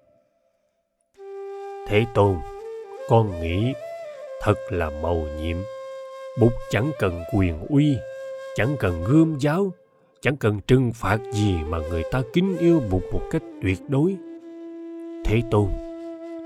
Thế 1.86 2.04
tôn, 2.14 2.36
con 3.08 3.40
nghĩ 3.40 3.72
thật 4.42 4.54
là 4.70 4.90
mầu 5.02 5.26
nhiệm. 5.40 5.56
Bụt 6.40 6.52
chẳng 6.70 6.90
cần 6.98 7.22
quyền 7.34 7.66
uy, 7.66 7.96
chẳng 8.56 8.76
cần 8.78 9.04
gươm 9.04 9.36
giáo, 9.38 9.72
chẳng 10.20 10.36
cần 10.36 10.60
trừng 10.66 10.92
phạt 10.94 11.18
gì 11.32 11.56
mà 11.68 11.78
người 11.78 12.02
ta 12.10 12.22
kính 12.32 12.56
yêu 12.58 12.82
bụt 12.90 13.02
một 13.12 13.22
cách 13.30 13.42
tuyệt 13.62 13.78
đối. 13.88 14.16
Thế 15.24 15.42
tôn, 15.50 15.68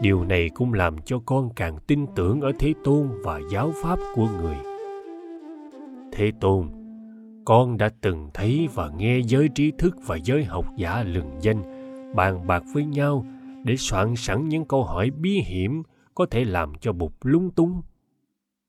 điều 0.00 0.24
này 0.24 0.50
cũng 0.54 0.74
làm 0.74 0.96
cho 1.04 1.20
con 1.26 1.50
càng 1.56 1.78
tin 1.86 2.06
tưởng 2.16 2.40
ở 2.40 2.52
thế 2.58 2.74
tôn 2.84 3.08
và 3.22 3.40
giáo 3.52 3.72
pháp 3.82 3.98
của 4.14 4.28
người. 4.40 4.56
Thế 6.12 6.32
tôn 6.40 6.77
con 7.48 7.78
đã 7.78 7.90
từng 8.00 8.30
thấy 8.34 8.68
và 8.74 8.90
nghe 8.98 9.18
giới 9.18 9.48
trí 9.48 9.72
thức 9.78 9.96
và 10.06 10.18
giới 10.24 10.44
học 10.44 10.66
giả 10.76 11.02
lừng 11.02 11.30
danh, 11.40 11.62
bàn 12.14 12.46
bạc 12.46 12.62
với 12.72 12.84
nhau 12.84 13.26
để 13.64 13.76
soạn 13.76 14.16
sẵn 14.16 14.48
những 14.48 14.64
câu 14.64 14.84
hỏi 14.84 15.10
bí 15.10 15.40
hiểm 15.46 15.82
có 16.14 16.26
thể 16.26 16.44
làm 16.44 16.72
cho 16.80 16.92
bụt 16.92 17.12
lung 17.22 17.50
túng. 17.50 17.82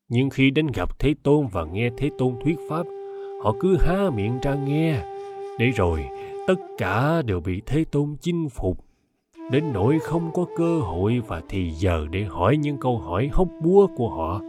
Nhưng 0.10 0.30
khi 0.30 0.52
đến 0.52 0.68
gặp 0.74 1.00
thế 1.00 1.16
tôn 1.24 1.48
và 1.48 1.66
nghe 1.66 1.90
thế 1.98 2.10
tôn 2.18 2.34
thuyết 2.44 2.58
pháp, 2.70 2.86
họ 3.44 3.56
cứ 3.60 3.78
há 3.80 4.10
miệng 4.16 4.40
ra 4.42 4.56
nghe, 4.56 5.02
để 5.60 5.70
rồi 5.76 6.06
tất 6.48 6.60
cả 6.78 7.22
đều 7.22 7.42
bị 7.42 7.62
thế 7.66 7.84
tôn 7.92 8.16
chinh 8.22 8.50
phục. 8.50 8.86
Đến 9.52 9.64
nỗi 9.74 10.00
không 10.00 10.32
có 10.34 10.46
cơ 10.58 10.80
hội 10.80 11.22
và 11.28 11.42
thì 11.50 11.72
giờ 11.72 12.08
để 12.12 12.24
hỏi 12.24 12.58
những 12.58 12.78
câu 12.78 12.98
hỏi 12.98 13.30
hóc 13.34 13.48
búa 13.62 13.88
của 13.98 14.10
họ 14.10 14.42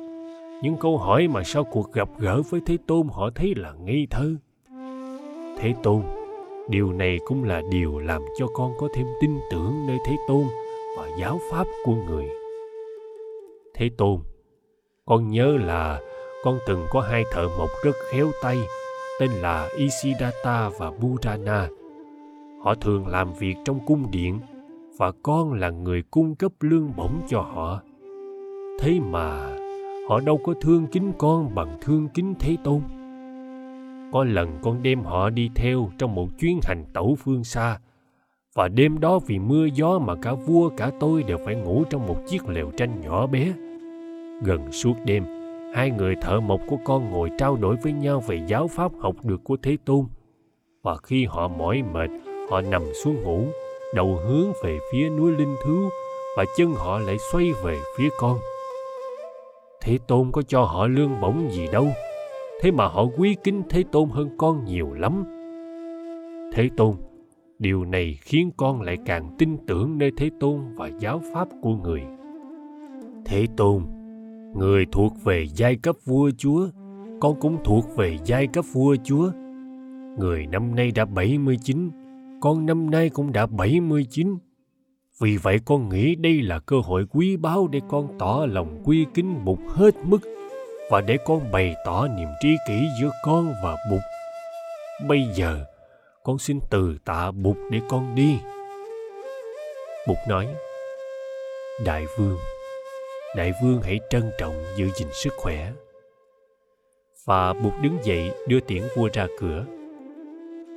những 0.62 0.76
câu 0.76 0.98
hỏi 0.98 1.28
mà 1.28 1.42
sau 1.44 1.64
cuộc 1.64 1.92
gặp 1.92 2.08
gỡ 2.18 2.42
với 2.50 2.60
thế 2.66 2.76
tôn, 2.86 3.08
họ 3.12 3.30
thấy 3.34 3.54
là 3.56 3.72
ngây 3.72 4.06
thơ 4.10 4.34
thế 5.58 5.74
tôn, 5.82 6.02
điều 6.68 6.92
này 6.92 7.18
cũng 7.26 7.44
là 7.44 7.62
điều 7.70 7.98
làm 7.98 8.22
cho 8.38 8.46
con 8.54 8.72
có 8.78 8.88
thêm 8.94 9.06
tin 9.20 9.30
tưởng 9.50 9.86
nơi 9.86 9.98
thế 10.06 10.16
tôn 10.28 10.44
và 10.98 11.08
giáo 11.20 11.40
pháp 11.50 11.66
của 11.84 11.94
người 12.08 12.28
thế 13.74 13.90
tôn, 13.98 14.20
con 15.04 15.28
nhớ 15.28 15.56
là 15.56 16.00
con 16.44 16.58
từng 16.66 16.86
có 16.90 17.00
hai 17.00 17.24
thợ 17.32 17.48
mộc 17.58 17.68
rất 17.84 17.96
khéo 18.10 18.30
tay, 18.42 18.56
tên 19.20 19.30
là 19.30 19.68
Isidatta 19.76 20.70
và 20.78 20.90
Burana. 20.90 21.68
Họ 22.62 22.74
thường 22.74 23.06
làm 23.06 23.32
việc 23.32 23.54
trong 23.64 23.86
cung 23.86 24.10
điện 24.10 24.38
và 24.96 25.12
con 25.22 25.52
là 25.52 25.70
người 25.70 26.02
cung 26.10 26.34
cấp 26.34 26.52
lương 26.60 26.92
bổng 26.96 27.20
cho 27.28 27.40
họ. 27.40 27.80
Thế 28.80 29.00
mà 29.00 29.56
họ 30.10 30.20
đâu 30.20 30.40
có 30.44 30.54
thương 30.60 30.86
kính 30.86 31.12
con 31.18 31.54
bằng 31.54 31.78
thương 31.80 32.08
kính 32.14 32.34
Thế 32.38 32.56
Tôn. 32.64 32.80
Có 34.12 34.24
lần 34.24 34.58
con 34.62 34.82
đem 34.82 35.02
họ 35.02 35.30
đi 35.30 35.50
theo 35.54 35.90
trong 35.98 36.14
một 36.14 36.28
chuyến 36.38 36.60
hành 36.62 36.84
tẩu 36.92 37.16
phương 37.24 37.44
xa 37.44 37.78
và 38.54 38.68
đêm 38.68 39.00
đó 39.00 39.18
vì 39.26 39.38
mưa 39.38 39.66
gió 39.74 39.98
mà 39.98 40.14
cả 40.22 40.32
vua 40.32 40.68
cả 40.76 40.90
tôi 41.00 41.22
đều 41.22 41.38
phải 41.44 41.54
ngủ 41.54 41.84
trong 41.90 42.06
một 42.06 42.16
chiếc 42.28 42.48
lều 42.48 42.70
tranh 42.76 43.00
nhỏ 43.00 43.26
bé. 43.26 43.52
Gần 44.42 44.72
suốt 44.72 44.94
đêm, 45.04 45.24
hai 45.74 45.90
người 45.90 46.14
thợ 46.22 46.40
mộc 46.40 46.60
của 46.68 46.78
con 46.84 47.10
ngồi 47.10 47.30
trao 47.38 47.56
đổi 47.56 47.76
với 47.76 47.92
nhau 47.92 48.22
về 48.26 48.40
giáo 48.46 48.68
pháp 48.68 48.92
học 49.00 49.14
được 49.24 49.44
của 49.44 49.56
Thế 49.62 49.76
Tôn. 49.84 50.04
Và 50.82 50.96
khi 50.96 51.24
họ 51.24 51.48
mỏi 51.48 51.82
mệt, 51.92 52.10
họ 52.50 52.60
nằm 52.60 52.82
xuống 53.04 53.22
ngủ, 53.22 53.46
đầu 53.94 54.18
hướng 54.26 54.52
về 54.64 54.78
phía 54.92 55.10
núi 55.10 55.32
Linh 55.32 55.56
Thứu 55.64 55.88
và 56.36 56.44
chân 56.56 56.72
họ 56.72 56.98
lại 56.98 57.16
xoay 57.32 57.52
về 57.64 57.78
phía 57.98 58.08
con. 58.18 58.38
Thế 59.82 59.98
Tôn 60.08 60.32
có 60.32 60.42
cho 60.42 60.62
họ 60.62 60.86
lương 60.86 61.20
bổng 61.20 61.50
gì 61.50 61.66
đâu, 61.72 61.86
thế 62.62 62.70
mà 62.70 62.86
họ 62.86 63.06
quý 63.16 63.36
kính 63.44 63.62
Thế 63.68 63.84
Tôn 63.92 64.08
hơn 64.08 64.28
con 64.38 64.64
nhiều 64.64 64.92
lắm. 64.92 65.24
Thế 66.52 66.68
Tôn, 66.76 66.94
điều 67.58 67.84
này 67.84 68.18
khiến 68.20 68.50
con 68.56 68.82
lại 68.82 68.96
càng 69.06 69.34
tin 69.38 69.56
tưởng 69.66 69.98
nơi 69.98 70.10
Thế 70.16 70.30
Tôn 70.40 70.60
và 70.74 70.90
giáo 70.98 71.20
pháp 71.34 71.48
của 71.62 71.74
người. 71.74 72.02
Thế 73.24 73.46
Tôn, 73.56 73.82
người 74.54 74.86
thuộc 74.92 75.12
về 75.24 75.46
giai 75.54 75.76
cấp 75.76 75.96
vua 76.04 76.30
chúa, 76.38 76.68
con 77.20 77.40
cũng 77.40 77.56
thuộc 77.64 77.96
về 77.96 78.18
giai 78.24 78.46
cấp 78.46 78.64
vua 78.72 78.96
chúa. 79.04 79.30
Người 80.18 80.46
năm 80.46 80.74
nay 80.74 80.90
đã 80.94 81.04
79, 81.04 81.90
con 82.40 82.66
năm 82.66 82.90
nay 82.90 83.08
cũng 83.08 83.32
đã 83.32 83.46
79. 83.46 84.38
Vì 85.20 85.36
vậy 85.36 85.58
con 85.64 85.88
nghĩ 85.88 86.14
đây 86.14 86.42
là 86.42 86.58
cơ 86.58 86.76
hội 86.84 87.06
quý 87.10 87.36
báu 87.36 87.68
để 87.68 87.80
con 87.88 88.18
tỏ 88.18 88.46
lòng 88.50 88.82
quy 88.84 89.06
kính 89.14 89.44
Bụt 89.44 89.58
hết 89.68 89.94
mức 90.02 90.18
và 90.90 91.00
để 91.00 91.18
con 91.24 91.52
bày 91.52 91.74
tỏ 91.84 92.08
niềm 92.08 92.28
tri 92.40 92.48
kỷ 92.68 92.86
giữa 93.00 93.10
con 93.24 93.54
và 93.64 93.76
Bụt. 93.90 94.00
Bây 95.08 95.24
giờ, 95.34 95.64
con 96.22 96.38
xin 96.38 96.60
từ 96.70 96.98
tạ 97.04 97.30
Bụt 97.30 97.56
để 97.70 97.80
con 97.88 98.14
đi. 98.14 98.38
Bụt 100.08 100.18
nói, 100.28 100.46
Đại 101.84 102.06
vương, 102.18 102.38
đại 103.36 103.52
vương 103.62 103.82
hãy 103.82 104.00
trân 104.10 104.30
trọng 104.38 104.54
giữ 104.76 104.88
gìn 104.96 105.08
sức 105.12 105.32
khỏe 105.36 105.72
và 107.24 107.52
bụt 107.52 107.72
đứng 107.82 107.98
dậy 108.04 108.30
đưa 108.46 108.60
tiễn 108.60 108.82
vua 108.96 109.08
ra 109.12 109.26
cửa 109.38 109.64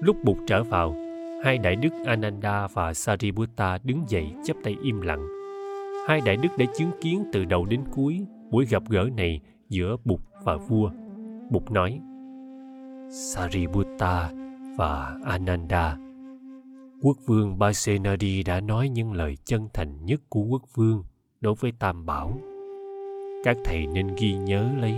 lúc 0.02 0.16
bụt 0.24 0.38
trở 0.48 0.64
vào 0.64 0.96
hai 1.44 1.58
đại 1.58 1.76
đức 1.76 1.90
ananda 2.06 2.68
và 2.68 2.94
sariputta 2.94 3.78
đứng 3.84 4.04
dậy 4.08 4.34
chắp 4.44 4.58
tay 4.64 4.76
im 4.84 5.02
lặng. 5.02 5.28
Hai 6.08 6.22
đại 6.26 6.38
đức 6.38 6.50
đã 6.58 6.66
chứng 6.78 6.92
kiến 7.02 7.24
từ 7.34 7.46
đầu 7.46 7.66
đến 7.66 7.84
cuối 7.92 8.26
buổi 8.50 8.66
gặp 8.66 8.84
gỡ 8.90 9.10
này 9.18 9.42
giữa 9.70 9.96
bụt 10.06 10.20
và 10.44 10.58
vua. 10.58 10.90
Bụt 11.50 11.72
nói, 11.72 12.00
sariputta 13.12 14.32
và 14.78 15.18
ananda, 15.26 15.98
quốc 17.02 17.18
vương 17.26 17.60
basenadi 17.60 18.44
đã 18.44 18.60
nói 18.60 18.90
những 18.90 19.14
lời 19.14 19.38
chân 19.46 19.68
thành 19.74 20.06
nhất 20.06 20.22
của 20.30 20.42
quốc 20.42 20.64
vương 20.76 21.04
đối 21.42 21.56
với 21.60 21.72
tam 21.80 22.06
bảo. 22.06 22.40
Các 23.44 23.58
thầy 23.66 23.88
nên 23.88 24.08
ghi 24.18 24.34
nhớ 24.34 24.70
lấy 24.82 24.94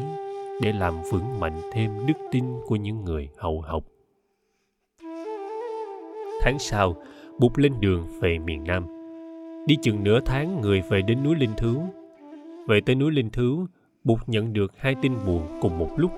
để 0.61 0.73
làm 0.73 0.93
vững 1.11 1.39
mạnh 1.39 1.61
thêm 1.73 1.91
đức 2.07 2.17
tin 2.31 2.45
của 2.67 2.75
những 2.75 3.03
người 3.03 3.29
hậu 3.37 3.61
học 3.61 3.83
tháng 6.41 6.59
sau 6.59 6.95
bụt 7.39 7.51
lên 7.55 7.73
đường 7.79 8.07
về 8.21 8.39
miền 8.39 8.63
nam. 8.63 8.85
Đi 9.67 9.77
chừng 9.81 10.03
nửa 10.03 10.19
tháng, 10.25 10.61
người 10.61 10.81
về 10.89 11.01
đến 11.01 11.23
núi 11.23 11.35
linh 11.35 11.53
thứ. 11.57 11.77
Về 12.67 12.79
tới 12.85 12.95
núi 12.95 13.11
linh 13.11 13.29
thứ 13.29 13.65
bụt 14.03 14.19
nhận 14.27 14.53
được 14.53 14.71
hai 14.77 14.95
tin 15.01 15.13
buồn 15.25 15.59
cùng 15.61 15.77
một 15.77 15.89
lúc. 15.97 16.11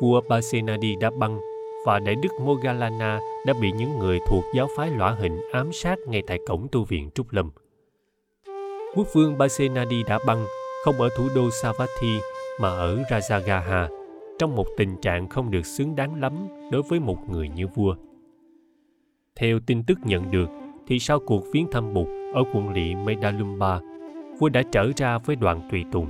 Vua 0.00 0.20
Pasenadi 0.28 0.96
đã 1.00 1.10
băng 1.18 1.40
và 1.86 1.98
đại 1.98 2.14
đức 2.14 2.28
Mogalana 2.40 3.20
đã 3.46 3.54
bị 3.60 3.72
những 3.72 3.98
người 3.98 4.18
thuộc 4.28 4.44
giáo 4.54 4.68
phái 4.76 4.90
lõa 4.90 5.10
hình 5.10 5.40
ám 5.52 5.72
sát 5.72 5.98
ngay 6.06 6.22
tại 6.26 6.38
cổng 6.46 6.68
tu 6.72 6.84
viện 6.84 7.10
Trúc 7.14 7.32
Lâm. 7.32 7.50
Quốc 8.94 9.06
vương 9.12 9.38
Basenadi 9.38 10.02
đã 10.02 10.18
băng 10.26 10.46
không 10.84 10.94
ở 11.00 11.08
thủ 11.16 11.28
đô 11.34 11.50
Savatthi 11.50 12.18
mà 12.60 12.68
ở 12.68 12.98
Rajagaha, 13.10 13.88
trong 14.38 14.56
một 14.56 14.66
tình 14.76 14.96
trạng 15.02 15.28
không 15.28 15.50
được 15.50 15.66
xứng 15.66 15.96
đáng 15.96 16.20
lắm 16.20 16.32
đối 16.70 16.82
với 16.82 17.00
một 17.00 17.30
người 17.30 17.48
như 17.48 17.66
vua. 17.66 17.94
Theo 19.40 19.58
tin 19.66 19.82
tức 19.82 19.98
nhận 20.04 20.30
được, 20.30 20.46
thì 20.86 20.98
sau 20.98 21.18
cuộc 21.26 21.44
viếng 21.52 21.70
thăm 21.70 21.94
Bụt 21.94 22.06
ở 22.34 22.42
quận 22.52 22.72
lỵ 22.72 22.94
Medalumba, 22.94 23.80
vua 24.38 24.48
đã 24.48 24.62
trở 24.72 24.90
ra 24.96 25.18
với 25.18 25.36
đoàn 25.36 25.68
tùy 25.70 25.84
tùng. 25.92 26.06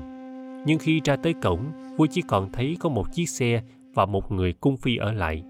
Nhưng 0.67 0.79
khi 0.79 1.01
ra 1.05 1.17
tới 1.17 1.35
cổng, 1.43 1.65
vua 1.97 2.07
chỉ 2.07 2.23
còn 2.29 2.53
thấy 2.53 2.77
có 2.81 2.89
một 2.89 3.13
chiếc 3.13 3.29
xe 3.29 3.63
và 3.95 4.07
một 4.07 4.33
người 4.33 4.53
cung 4.53 4.77
phi 4.77 4.97
ở 4.97 5.13
lại. 5.13 5.43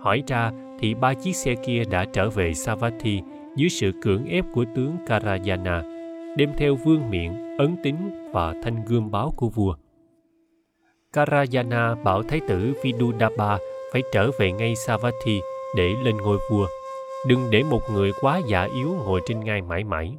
Hỏi 0.00 0.22
ra 0.26 0.52
thì 0.78 0.94
ba 0.94 1.14
chiếc 1.14 1.36
xe 1.36 1.54
kia 1.66 1.82
đã 1.90 2.04
trở 2.12 2.30
về 2.30 2.54
Savatthi 2.54 3.20
dưới 3.56 3.68
sự 3.68 3.92
cưỡng 4.02 4.24
ép 4.24 4.44
của 4.54 4.64
tướng 4.74 4.96
Karayana 5.06 5.82
đem 6.36 6.50
theo 6.58 6.74
vương 6.74 7.10
miện, 7.10 7.56
ấn 7.58 7.76
tín 7.82 7.96
và 8.32 8.54
thanh 8.62 8.84
gươm 8.84 9.10
báo 9.10 9.32
của 9.36 9.48
vua. 9.48 9.74
Karayana 11.12 11.94
bảo 11.94 12.22
thái 12.22 12.40
tử 12.48 12.72
Vidudaba 12.82 13.58
phải 13.92 14.02
trở 14.12 14.30
về 14.38 14.52
ngay 14.52 14.76
Savatthi 14.76 15.40
để 15.76 15.94
lên 16.04 16.16
ngôi 16.16 16.38
vua. 16.50 16.66
Đừng 17.28 17.50
để 17.50 17.62
một 17.62 17.80
người 17.92 18.12
quá 18.20 18.40
già 18.48 18.62
yếu 18.62 18.88
ngồi 18.88 19.20
trên 19.26 19.40
ngai 19.40 19.62
mãi 19.62 19.84
mãi. 19.84 20.16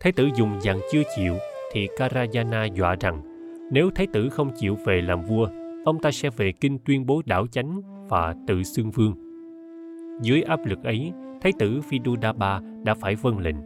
Thái 0.00 0.12
tử 0.12 0.28
dùng 0.36 0.50
dặn 0.62 0.80
chưa 0.92 1.02
chịu 1.16 1.34
thì 1.72 1.88
Karayana 1.96 2.64
dọa 2.64 2.96
rằng 3.00 3.22
nếu 3.72 3.90
thái 3.94 4.06
tử 4.12 4.28
không 4.28 4.50
chịu 4.56 4.76
về 4.86 5.00
làm 5.00 5.22
vua, 5.22 5.48
ông 5.84 5.98
ta 5.98 6.10
sẽ 6.10 6.30
về 6.36 6.52
kinh 6.52 6.78
tuyên 6.84 7.06
bố 7.06 7.22
đảo 7.26 7.46
chánh 7.46 7.80
và 8.08 8.34
tự 8.46 8.62
xưng 8.62 8.90
vương. 8.90 9.14
Dưới 10.22 10.42
áp 10.42 10.66
lực 10.66 10.84
ấy, 10.84 11.12
thái 11.40 11.52
tử 11.58 11.80
Vidudaba 11.88 12.60
đã 12.84 12.94
phải 12.94 13.14
vâng 13.14 13.38
lệnh 13.38 13.56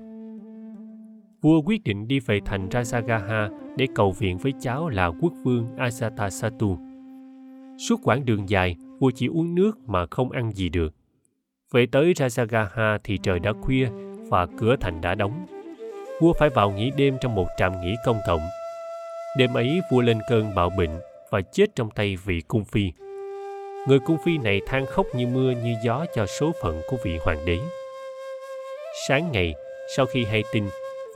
vua 1.42 1.62
quyết 1.62 1.85
định 1.85 2.08
đi 2.08 2.20
về 2.20 2.40
thành 2.44 2.68
Rajagaha 2.68 3.50
để 3.76 3.87
cầu 3.94 4.12
viện 4.12 4.38
với 4.38 4.52
cháu 4.61 4.88
là 4.88 5.06
quốc 5.20 5.32
vương 5.44 5.76
Ajatasattu. 5.76 6.76
Suốt 7.78 8.00
quãng 8.02 8.25
đường 8.25 8.49
dài, 8.49 8.76
vua 8.99 9.11
chỉ 9.14 9.26
uống 9.26 9.54
nước 9.54 9.88
mà 9.88 10.06
không 10.11 10.30
ăn 10.30 10.52
gì 10.52 10.68
được. 10.68 10.94
Về 11.73 11.87
tới 11.92 12.12
Rajagaha 12.12 12.99
thì 13.04 13.18
trời 13.23 13.38
đã 13.38 13.52
khuya 13.62 13.88
và 14.28 14.46
cửa 14.58 14.76
thành 14.80 15.00
đã 15.00 15.14
đóng. 15.14 15.46
Vua 16.20 16.32
phải 16.32 16.49
vào 16.49 16.70
nghỉ 16.70 16.90
đêm 16.96 17.16
trong 17.20 17.35
một 17.35 17.46
trạm 17.56 17.80
nghỉ 17.80 17.94
công 18.04 18.18
cộng. 18.26 18.40
Đêm 19.38 19.54
ấy 19.54 19.80
vua 19.90 20.00
lên 20.00 20.18
cơn 20.28 20.54
bạo 20.54 20.70
bệnh 20.78 20.90
và 21.30 21.40
chết 21.52 21.66
trong 21.75 21.90
tay 21.90 22.16
vị 22.25 22.40
cung 22.49 22.64
phi. 22.64 22.92
Người 23.88 23.99
cung 23.99 24.16
phi 24.25 24.38
này 24.38 24.61
than 24.66 24.87
khóc 24.87 25.06
như 25.14 25.26
mưa 25.26 25.50
như 25.50 25.75
gió 25.85 26.04
cho 26.14 26.26
số 26.26 26.52
phận 26.62 26.80
của 26.90 26.96
vị 27.04 27.18
hoàng 27.25 27.46
đế. 27.46 27.58
Sáng 29.08 29.32
ngày, 29.32 29.54
sau 29.96 30.06
khi 30.06 30.25
hay 30.25 30.44
tin 30.52 30.64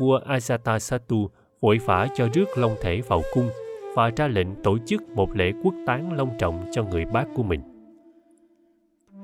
vua 0.00 0.20
Ajatasattu 0.26 1.28
vội 1.60 1.78
vã 1.78 2.08
cho 2.16 2.28
rước 2.34 2.58
long 2.58 2.76
thể 2.80 3.00
vào 3.00 3.22
cung 3.32 3.50
và 3.94 4.10
ra 4.16 4.28
lệnh 4.28 4.62
tổ 4.62 4.78
chức 4.86 5.02
một 5.02 5.36
lễ 5.36 5.52
quốc 5.62 5.74
tán 5.86 6.12
long 6.12 6.30
trọng 6.38 6.66
cho 6.72 6.82
người 6.82 7.04
bác 7.04 7.24
của 7.34 7.42
mình. 7.42 7.60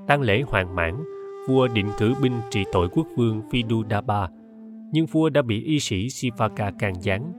tang 0.08 0.20
lễ 0.20 0.42
hoàn 0.46 0.74
mãn 0.76 1.15
vua 1.48 1.68
định 1.68 1.90
cử 1.98 2.14
binh 2.22 2.40
trị 2.50 2.64
tội 2.72 2.88
quốc 2.88 3.06
vương 3.16 3.48
Vidudaba, 3.50 4.28
nhưng 4.92 5.06
vua 5.06 5.28
đã 5.28 5.42
bị 5.42 5.62
y 5.62 5.80
sĩ 5.80 6.10
Sivaka 6.10 6.70
can 6.78 6.94
gián. 7.02 7.32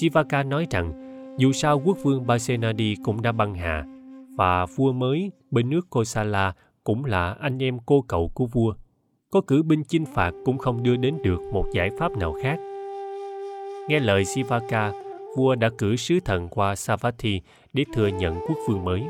Sivaka 0.00 0.42
nói 0.42 0.66
rằng 0.70 0.92
dù 1.38 1.52
sao 1.52 1.82
quốc 1.84 1.98
vương 2.02 2.26
Basenadi 2.26 2.96
cũng 3.04 3.22
đã 3.22 3.32
băng 3.32 3.54
hà 3.54 3.84
và 4.36 4.66
vua 4.66 4.92
mới 4.92 5.30
bên 5.50 5.70
nước 5.70 5.90
Kosala 5.90 6.52
cũng 6.84 7.04
là 7.04 7.36
anh 7.40 7.62
em 7.62 7.78
cô 7.86 8.04
cậu 8.08 8.30
của 8.34 8.46
vua. 8.46 8.74
Có 9.30 9.40
cử 9.40 9.62
binh 9.62 9.84
chinh 9.84 10.04
phạt 10.04 10.32
cũng 10.44 10.58
không 10.58 10.82
đưa 10.82 10.96
đến 10.96 11.18
được 11.24 11.40
một 11.52 11.64
giải 11.72 11.90
pháp 11.98 12.12
nào 12.12 12.34
khác. 12.42 12.58
Nghe 13.88 14.00
lời 14.00 14.24
Sivaka, 14.24 14.92
vua 15.36 15.54
đã 15.54 15.70
cử 15.78 15.96
sứ 15.96 16.20
thần 16.24 16.48
qua 16.48 16.76
Savatthi 16.76 17.40
để 17.72 17.84
thừa 17.94 18.06
nhận 18.06 18.34
quốc 18.48 18.58
vương 18.68 18.84
mới. 18.84 19.02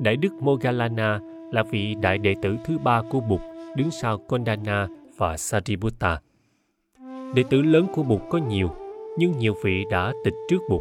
Đại 0.00 0.16
đức 0.16 0.32
Mogalana 0.40 1.20
là 1.50 1.62
vị 1.62 1.94
đại 2.00 2.18
đệ 2.18 2.34
tử 2.42 2.56
thứ 2.64 2.78
ba 2.78 3.02
của 3.10 3.20
Bụt 3.20 3.40
đứng 3.76 3.90
sau 3.90 4.18
Kondana 4.18 4.88
và 5.16 5.36
Sariputta. 5.36 6.20
Đệ 7.34 7.42
tử 7.50 7.62
lớn 7.62 7.86
của 7.94 8.02
Bụt 8.02 8.20
có 8.30 8.38
nhiều, 8.38 8.70
nhưng 9.18 9.38
nhiều 9.38 9.54
vị 9.64 9.84
đã 9.90 10.12
tịch 10.24 10.34
trước 10.48 10.58
Bụt. 10.70 10.80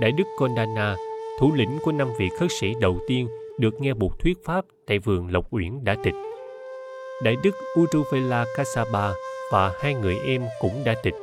Đại 0.00 0.12
đức 0.12 0.24
Kondana, 0.38 0.96
thủ 1.40 1.52
lĩnh 1.54 1.78
của 1.82 1.92
năm 1.92 2.08
vị 2.18 2.28
khất 2.38 2.52
sĩ 2.52 2.72
đầu 2.80 2.98
tiên 3.06 3.28
được 3.58 3.80
nghe 3.80 3.94
Bụt 3.94 4.12
thuyết 4.18 4.44
pháp 4.44 4.64
tại 4.86 4.98
vườn 4.98 5.32
Lộc 5.32 5.52
Uyển 5.54 5.84
đã 5.84 5.96
tịch. 6.04 6.14
Đại 7.24 7.36
đức 7.44 7.54
Uruvela 7.80 8.44
Kasaba 8.56 9.12
và 9.52 9.72
hai 9.80 9.94
người 9.94 10.16
em 10.26 10.42
cũng 10.60 10.84
đã 10.84 10.94
tịch. 11.02 11.14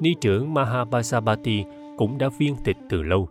Ni 0.00 0.14
trưởng 0.20 0.54
Mahabasabati 0.54 1.64
cũng 1.96 2.18
đã 2.18 2.28
viên 2.38 2.56
tịch 2.64 2.76
từ 2.90 3.02
lâu. 3.02 3.28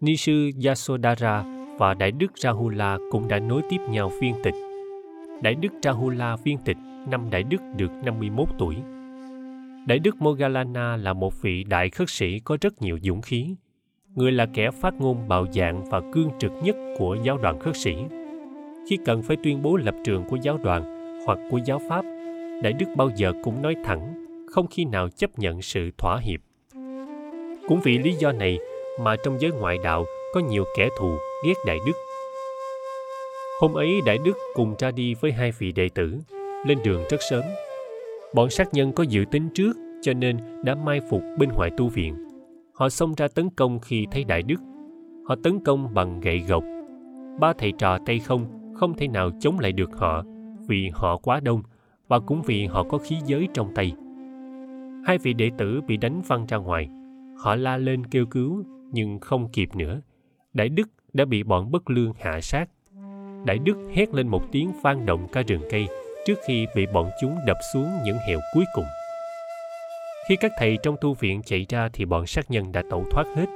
Ni 0.00 0.16
sư 0.16 0.50
Yasodhara 0.64 1.57
và 1.78 1.94
Đại 1.94 2.12
đức 2.12 2.32
Rahula 2.36 2.98
cũng 3.10 3.28
đã 3.28 3.38
nối 3.38 3.62
tiếp 3.70 3.78
nhau 3.90 4.12
viên 4.20 4.34
tịch. 4.42 4.54
Đại 5.42 5.54
đức 5.54 5.68
Rahula 5.82 6.36
viên 6.36 6.58
tịch 6.58 6.76
năm 7.10 7.30
Đại 7.30 7.42
đức 7.42 7.60
được 7.76 7.90
51 8.04 8.48
tuổi. 8.58 8.76
Đại 9.86 9.98
đức 9.98 10.16
mogalana 10.20 10.96
là 10.96 11.12
một 11.12 11.42
vị 11.42 11.64
đại 11.64 11.90
khất 11.90 12.10
sĩ 12.10 12.38
có 12.38 12.56
rất 12.60 12.82
nhiều 12.82 12.98
dũng 13.02 13.22
khí. 13.22 13.54
Người 14.14 14.32
là 14.32 14.46
kẻ 14.54 14.70
phát 14.70 14.94
ngôn 15.00 15.28
bạo 15.28 15.46
dạn 15.52 15.84
và 15.90 16.00
cương 16.12 16.30
trực 16.38 16.52
nhất 16.62 16.76
của 16.98 17.16
giáo 17.22 17.38
đoàn 17.38 17.60
khất 17.60 17.76
sĩ. 17.76 17.94
Khi 18.88 18.98
cần 19.04 19.22
phải 19.22 19.36
tuyên 19.42 19.62
bố 19.62 19.76
lập 19.76 19.94
trường 20.04 20.24
của 20.28 20.36
giáo 20.42 20.58
đoàn 20.62 20.82
hoặc 21.26 21.38
của 21.50 21.58
giáo 21.64 21.80
pháp, 21.88 22.04
Đại 22.62 22.72
đức 22.72 22.86
bao 22.96 23.10
giờ 23.16 23.32
cũng 23.44 23.62
nói 23.62 23.74
thẳng, 23.84 24.26
không 24.50 24.66
khi 24.66 24.84
nào 24.84 25.08
chấp 25.08 25.38
nhận 25.38 25.62
sự 25.62 25.90
thỏa 25.98 26.18
hiệp. 26.18 26.40
Cũng 27.68 27.80
vì 27.82 27.98
lý 27.98 28.12
do 28.12 28.32
này 28.32 28.58
mà 29.00 29.16
trong 29.24 29.40
giới 29.40 29.50
ngoại 29.50 29.78
đạo 29.84 30.04
có 30.34 30.40
nhiều 30.40 30.64
kẻ 30.76 30.88
thù 30.98 31.16
ghét 31.42 31.54
Đại 31.66 31.78
Đức. 31.86 31.92
Hôm 33.60 33.74
ấy 33.74 34.00
Đại 34.06 34.18
Đức 34.24 34.32
cùng 34.54 34.74
ra 34.78 34.90
đi 34.90 35.14
với 35.14 35.32
hai 35.32 35.52
vị 35.58 35.72
đệ 35.72 35.88
tử, 35.88 36.18
lên 36.66 36.78
đường 36.84 37.02
rất 37.10 37.16
sớm. 37.30 37.44
Bọn 38.34 38.50
sát 38.50 38.74
nhân 38.74 38.92
có 38.92 39.02
dự 39.02 39.24
tính 39.30 39.48
trước 39.54 39.76
cho 40.02 40.14
nên 40.14 40.36
đã 40.64 40.74
mai 40.74 41.00
phục 41.10 41.22
bên 41.38 41.48
ngoài 41.48 41.70
tu 41.76 41.88
viện. 41.88 42.14
Họ 42.74 42.88
xông 42.88 43.14
ra 43.14 43.28
tấn 43.28 43.50
công 43.50 43.78
khi 43.80 44.06
thấy 44.10 44.24
Đại 44.24 44.42
Đức. 44.42 44.60
Họ 45.26 45.36
tấn 45.42 45.64
công 45.64 45.94
bằng 45.94 46.20
gậy 46.20 46.38
gộc. 46.38 46.64
Ba 47.40 47.52
thầy 47.58 47.72
trò 47.78 47.98
tay 48.06 48.18
không 48.18 48.74
không 48.74 48.94
thể 48.94 49.08
nào 49.08 49.30
chống 49.40 49.58
lại 49.58 49.72
được 49.72 49.90
họ 49.92 50.24
vì 50.68 50.90
họ 50.94 51.16
quá 51.16 51.40
đông 51.40 51.62
và 52.08 52.20
cũng 52.20 52.42
vì 52.42 52.66
họ 52.66 52.82
có 52.82 52.98
khí 52.98 53.16
giới 53.26 53.48
trong 53.54 53.74
tay. 53.74 53.92
Hai 55.04 55.18
vị 55.18 55.32
đệ 55.32 55.50
tử 55.58 55.80
bị 55.86 55.96
đánh 55.96 56.22
văng 56.26 56.46
ra 56.46 56.56
ngoài. 56.56 56.88
Họ 57.38 57.54
la 57.54 57.76
lên 57.76 58.06
kêu 58.06 58.26
cứu 58.26 58.64
nhưng 58.92 59.18
không 59.18 59.48
kịp 59.52 59.68
nữa. 59.76 60.00
Đại 60.52 60.68
Đức 60.68 60.88
đã 61.18 61.24
bị 61.24 61.42
bọn 61.42 61.70
bất 61.70 61.90
lương 61.90 62.12
hạ 62.20 62.40
sát. 62.40 62.68
Đại 63.44 63.58
Đức 63.58 63.74
hét 63.94 64.14
lên 64.14 64.28
một 64.28 64.42
tiếng 64.52 64.72
vang 64.82 65.06
động 65.06 65.28
cả 65.32 65.42
rừng 65.46 65.62
cây 65.70 65.86
trước 66.26 66.38
khi 66.46 66.66
bị 66.74 66.86
bọn 66.86 67.10
chúng 67.20 67.38
đập 67.46 67.56
xuống 67.72 67.90
những 68.04 68.16
hẻo 68.28 68.38
cuối 68.54 68.64
cùng. 68.74 68.84
Khi 70.28 70.36
các 70.36 70.52
thầy 70.58 70.78
trong 70.82 70.96
tu 71.00 71.14
viện 71.14 71.42
chạy 71.42 71.66
ra 71.68 71.88
thì 71.92 72.04
bọn 72.04 72.26
sát 72.26 72.50
nhân 72.50 72.72
đã 72.72 72.82
tẩu 72.90 73.04
thoát 73.10 73.24
hết. 73.36 73.46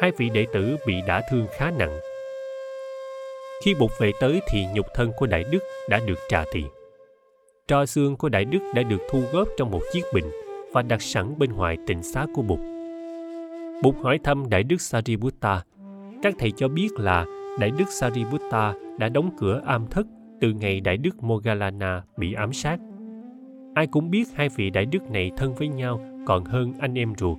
Hai 0.00 0.12
vị 0.18 0.30
đệ 0.34 0.46
tử 0.52 0.76
bị 0.86 0.94
đả 1.06 1.22
thương 1.30 1.46
khá 1.56 1.70
nặng. 1.70 2.00
Khi 3.64 3.74
bục 3.74 3.90
về 3.98 4.12
tới 4.20 4.40
thì 4.50 4.66
nhục 4.74 4.86
thân 4.94 5.12
của 5.16 5.26
Đại 5.26 5.44
Đức 5.50 5.60
đã 5.88 6.00
được 6.06 6.18
trà 6.28 6.44
thị. 6.52 6.64
Trò 7.68 7.86
xương 7.86 8.16
của 8.16 8.28
Đại 8.28 8.44
Đức 8.44 8.60
đã 8.74 8.82
được 8.82 9.00
thu 9.10 9.22
góp 9.32 9.48
trong 9.56 9.70
một 9.70 9.82
chiếc 9.92 10.02
bình 10.14 10.30
và 10.72 10.82
đặt 10.82 11.02
sẵn 11.02 11.38
bên 11.38 11.52
ngoài 11.52 11.76
tịnh 11.86 12.02
xá 12.02 12.26
của 12.34 12.42
Bụt. 12.42 12.60
Bụt 13.82 13.94
hỏi 14.02 14.18
thăm 14.24 14.50
Đại 14.50 14.62
Đức 14.62 14.80
Sariputta 14.80 15.62
các 16.22 16.34
thầy 16.38 16.50
cho 16.50 16.68
biết 16.68 16.88
là 16.98 17.26
Đại 17.58 17.70
Đức 17.78 17.84
Sariputta 17.88 18.74
đã 18.98 19.08
đóng 19.08 19.30
cửa 19.38 19.62
am 19.66 19.86
thất 19.86 20.06
từ 20.40 20.52
ngày 20.52 20.80
Đại 20.80 20.96
Đức 20.96 21.22
Mogalana 21.22 22.02
bị 22.16 22.32
ám 22.32 22.52
sát. 22.52 22.78
Ai 23.74 23.86
cũng 23.86 24.10
biết 24.10 24.28
hai 24.34 24.48
vị 24.56 24.70
Đại 24.70 24.86
Đức 24.86 25.10
này 25.10 25.30
thân 25.36 25.54
với 25.54 25.68
nhau 25.68 26.00
còn 26.26 26.44
hơn 26.44 26.72
anh 26.78 26.98
em 26.98 27.12
ruột. 27.18 27.38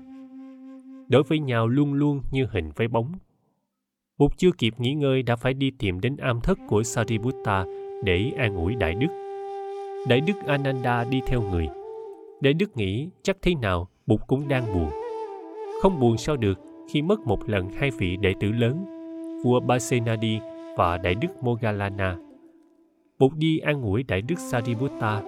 Đối 1.08 1.24
với 1.24 1.40
nhau 1.40 1.68
luôn 1.68 1.94
luôn 1.94 2.22
như 2.32 2.48
hình 2.52 2.70
với 2.76 2.88
bóng. 2.88 3.12
Bụt 4.18 4.32
chưa 4.38 4.52
kịp 4.58 4.74
nghỉ 4.78 4.94
ngơi 4.94 5.24
đã 5.24 5.36
phải 5.36 5.54
đi 5.54 5.72
tìm 5.80 6.00
đến 6.00 6.18
am 6.18 6.42
thất 6.42 6.58
của 6.68 6.84
Sariputta 6.84 7.66
để 8.04 8.32
an 8.38 8.56
ủi 8.56 8.76
Đại 8.76 8.94
Đức. 8.94 9.08
Đại 10.10 10.22
Đức 10.22 10.34
Ananda 10.48 11.04
đi 11.04 11.22
theo 11.28 11.42
người. 11.42 11.68
Đại 12.42 12.54
Đức 12.54 12.78
nghĩ 12.78 13.10
chắc 13.24 13.38
thế 13.42 13.56
nào, 13.62 13.88
Bụt 14.08 14.20
cũng 14.28 14.48
đang 14.48 14.74
buồn. 14.74 14.90
Không 15.82 16.00
buồn 16.00 16.18
sao 16.18 16.38
được 16.38 16.60
khi 16.88 17.02
mất 17.02 17.28
một 17.28 17.50
lần 17.50 17.70
hai 17.70 17.92
vị 17.92 18.18
đệ 18.18 18.34
tử 18.40 18.52
lớn, 18.52 18.86
vua 19.44 19.60
Basenadi 19.60 20.40
và 20.78 20.98
đại 20.98 21.16
đức 21.16 21.28
Mogalana, 21.42 22.18
Bụt 23.20 23.32
đi 23.36 23.60
an 23.60 23.82
ủi 23.82 24.04
đại 24.04 24.22
đức 24.22 24.36
Sariputta, 24.40 25.22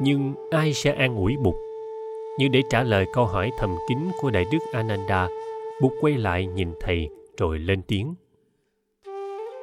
nhưng 0.00 0.34
ai 0.50 0.72
sẽ 0.72 0.92
an 0.92 1.16
ủi 1.16 1.36
Bụt? 1.36 1.54
Như 2.38 2.48
để 2.48 2.62
trả 2.70 2.82
lời 2.82 3.06
câu 3.12 3.26
hỏi 3.26 3.50
thầm 3.58 3.70
kín 3.88 3.98
của 4.20 4.30
đại 4.30 4.44
đức 4.52 4.58
Ananda, 4.72 5.28
Bụt 5.82 5.92
quay 6.00 6.14
lại 6.14 6.46
nhìn 6.46 6.68
thầy 6.80 7.08
rồi 7.38 7.58
lên 7.58 7.82
tiếng. 7.82 8.14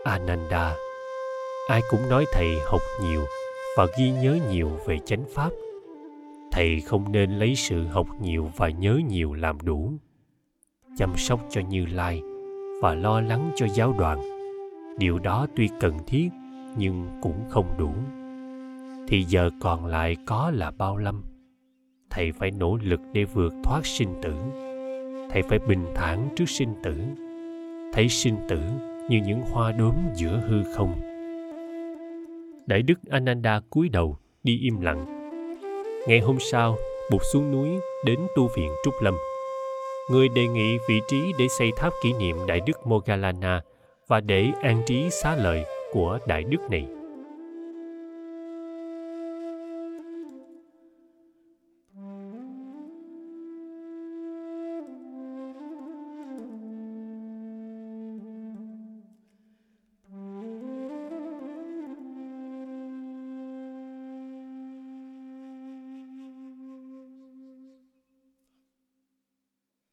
Ananda, 0.03 0.75
ai 1.69 1.81
cũng 1.91 2.09
nói 2.09 2.25
thầy 2.33 2.47
học 2.65 2.81
nhiều 3.03 3.21
và 3.77 3.87
ghi 3.99 4.11
nhớ 4.11 4.39
nhiều 4.51 4.69
về 4.85 4.97
chánh 5.05 5.23
pháp. 5.33 5.49
Thầy 6.51 6.81
không 6.81 7.11
nên 7.11 7.31
lấy 7.31 7.55
sự 7.55 7.83
học 7.83 8.07
nhiều 8.21 8.51
và 8.57 8.69
nhớ 8.69 8.99
nhiều 9.09 9.33
làm 9.33 9.57
đủ 9.63 9.93
chăm 10.97 11.17
sóc 11.17 11.39
cho 11.49 11.61
Như 11.69 11.85
Lai 11.85 12.21
và 12.81 12.95
lo 12.95 13.21
lắng 13.21 13.51
cho 13.55 13.67
giáo 13.67 13.95
đoàn. 13.99 14.21
Điều 14.97 15.19
đó 15.19 15.47
tuy 15.55 15.69
cần 15.79 15.97
thiết 16.07 16.29
nhưng 16.77 17.07
cũng 17.21 17.43
không 17.49 17.65
đủ. 17.77 17.91
Thì 19.07 19.23
giờ 19.23 19.49
còn 19.61 19.85
lại 19.85 20.15
có 20.25 20.51
là 20.53 20.71
bao 20.71 20.97
lâm. 20.97 21.23
Thầy 22.09 22.31
phải 22.31 22.51
nỗ 22.51 22.77
lực 22.83 22.99
để 23.13 23.23
vượt 23.23 23.53
thoát 23.63 23.85
sinh 23.85 24.09
tử. 24.21 24.33
Thầy 25.29 25.41
phải 25.41 25.59
bình 25.67 25.85
thản 25.95 26.29
trước 26.35 26.49
sinh 26.49 26.73
tử. 26.83 26.95
Thấy 27.93 28.09
sinh 28.09 28.35
tử 28.49 28.59
như 29.09 29.21
những 29.25 29.41
hoa 29.51 29.71
đốm 29.71 29.95
giữa 30.15 30.43
hư 30.47 30.63
không. 30.75 30.95
Đại 32.65 32.81
đức 32.81 32.99
Ananda 33.09 33.59
cúi 33.69 33.89
đầu 33.89 34.17
đi 34.43 34.59
im 34.59 34.81
lặng. 34.81 35.05
Ngày 36.07 36.19
hôm 36.19 36.37
sau, 36.51 36.77
Bụt 37.11 37.21
xuống 37.33 37.51
núi 37.51 37.69
đến 38.05 38.19
tu 38.35 38.49
viện 38.55 38.69
Trúc 38.83 38.93
Lâm 39.01 39.13
người 40.09 40.29
đề 40.29 40.47
nghị 40.47 40.77
vị 40.89 41.01
trí 41.07 41.33
để 41.39 41.47
xây 41.47 41.71
tháp 41.77 41.93
kỷ 42.03 42.13
niệm 42.13 42.37
Đại 42.47 42.61
Đức 42.65 42.87
Mogalana 42.87 43.61
và 44.07 44.19
để 44.19 44.47
an 44.61 44.81
trí 44.85 45.09
xá 45.09 45.35
lợi 45.35 45.65
của 45.91 46.19
Đại 46.27 46.43
Đức 46.43 46.59
này. 46.69 46.96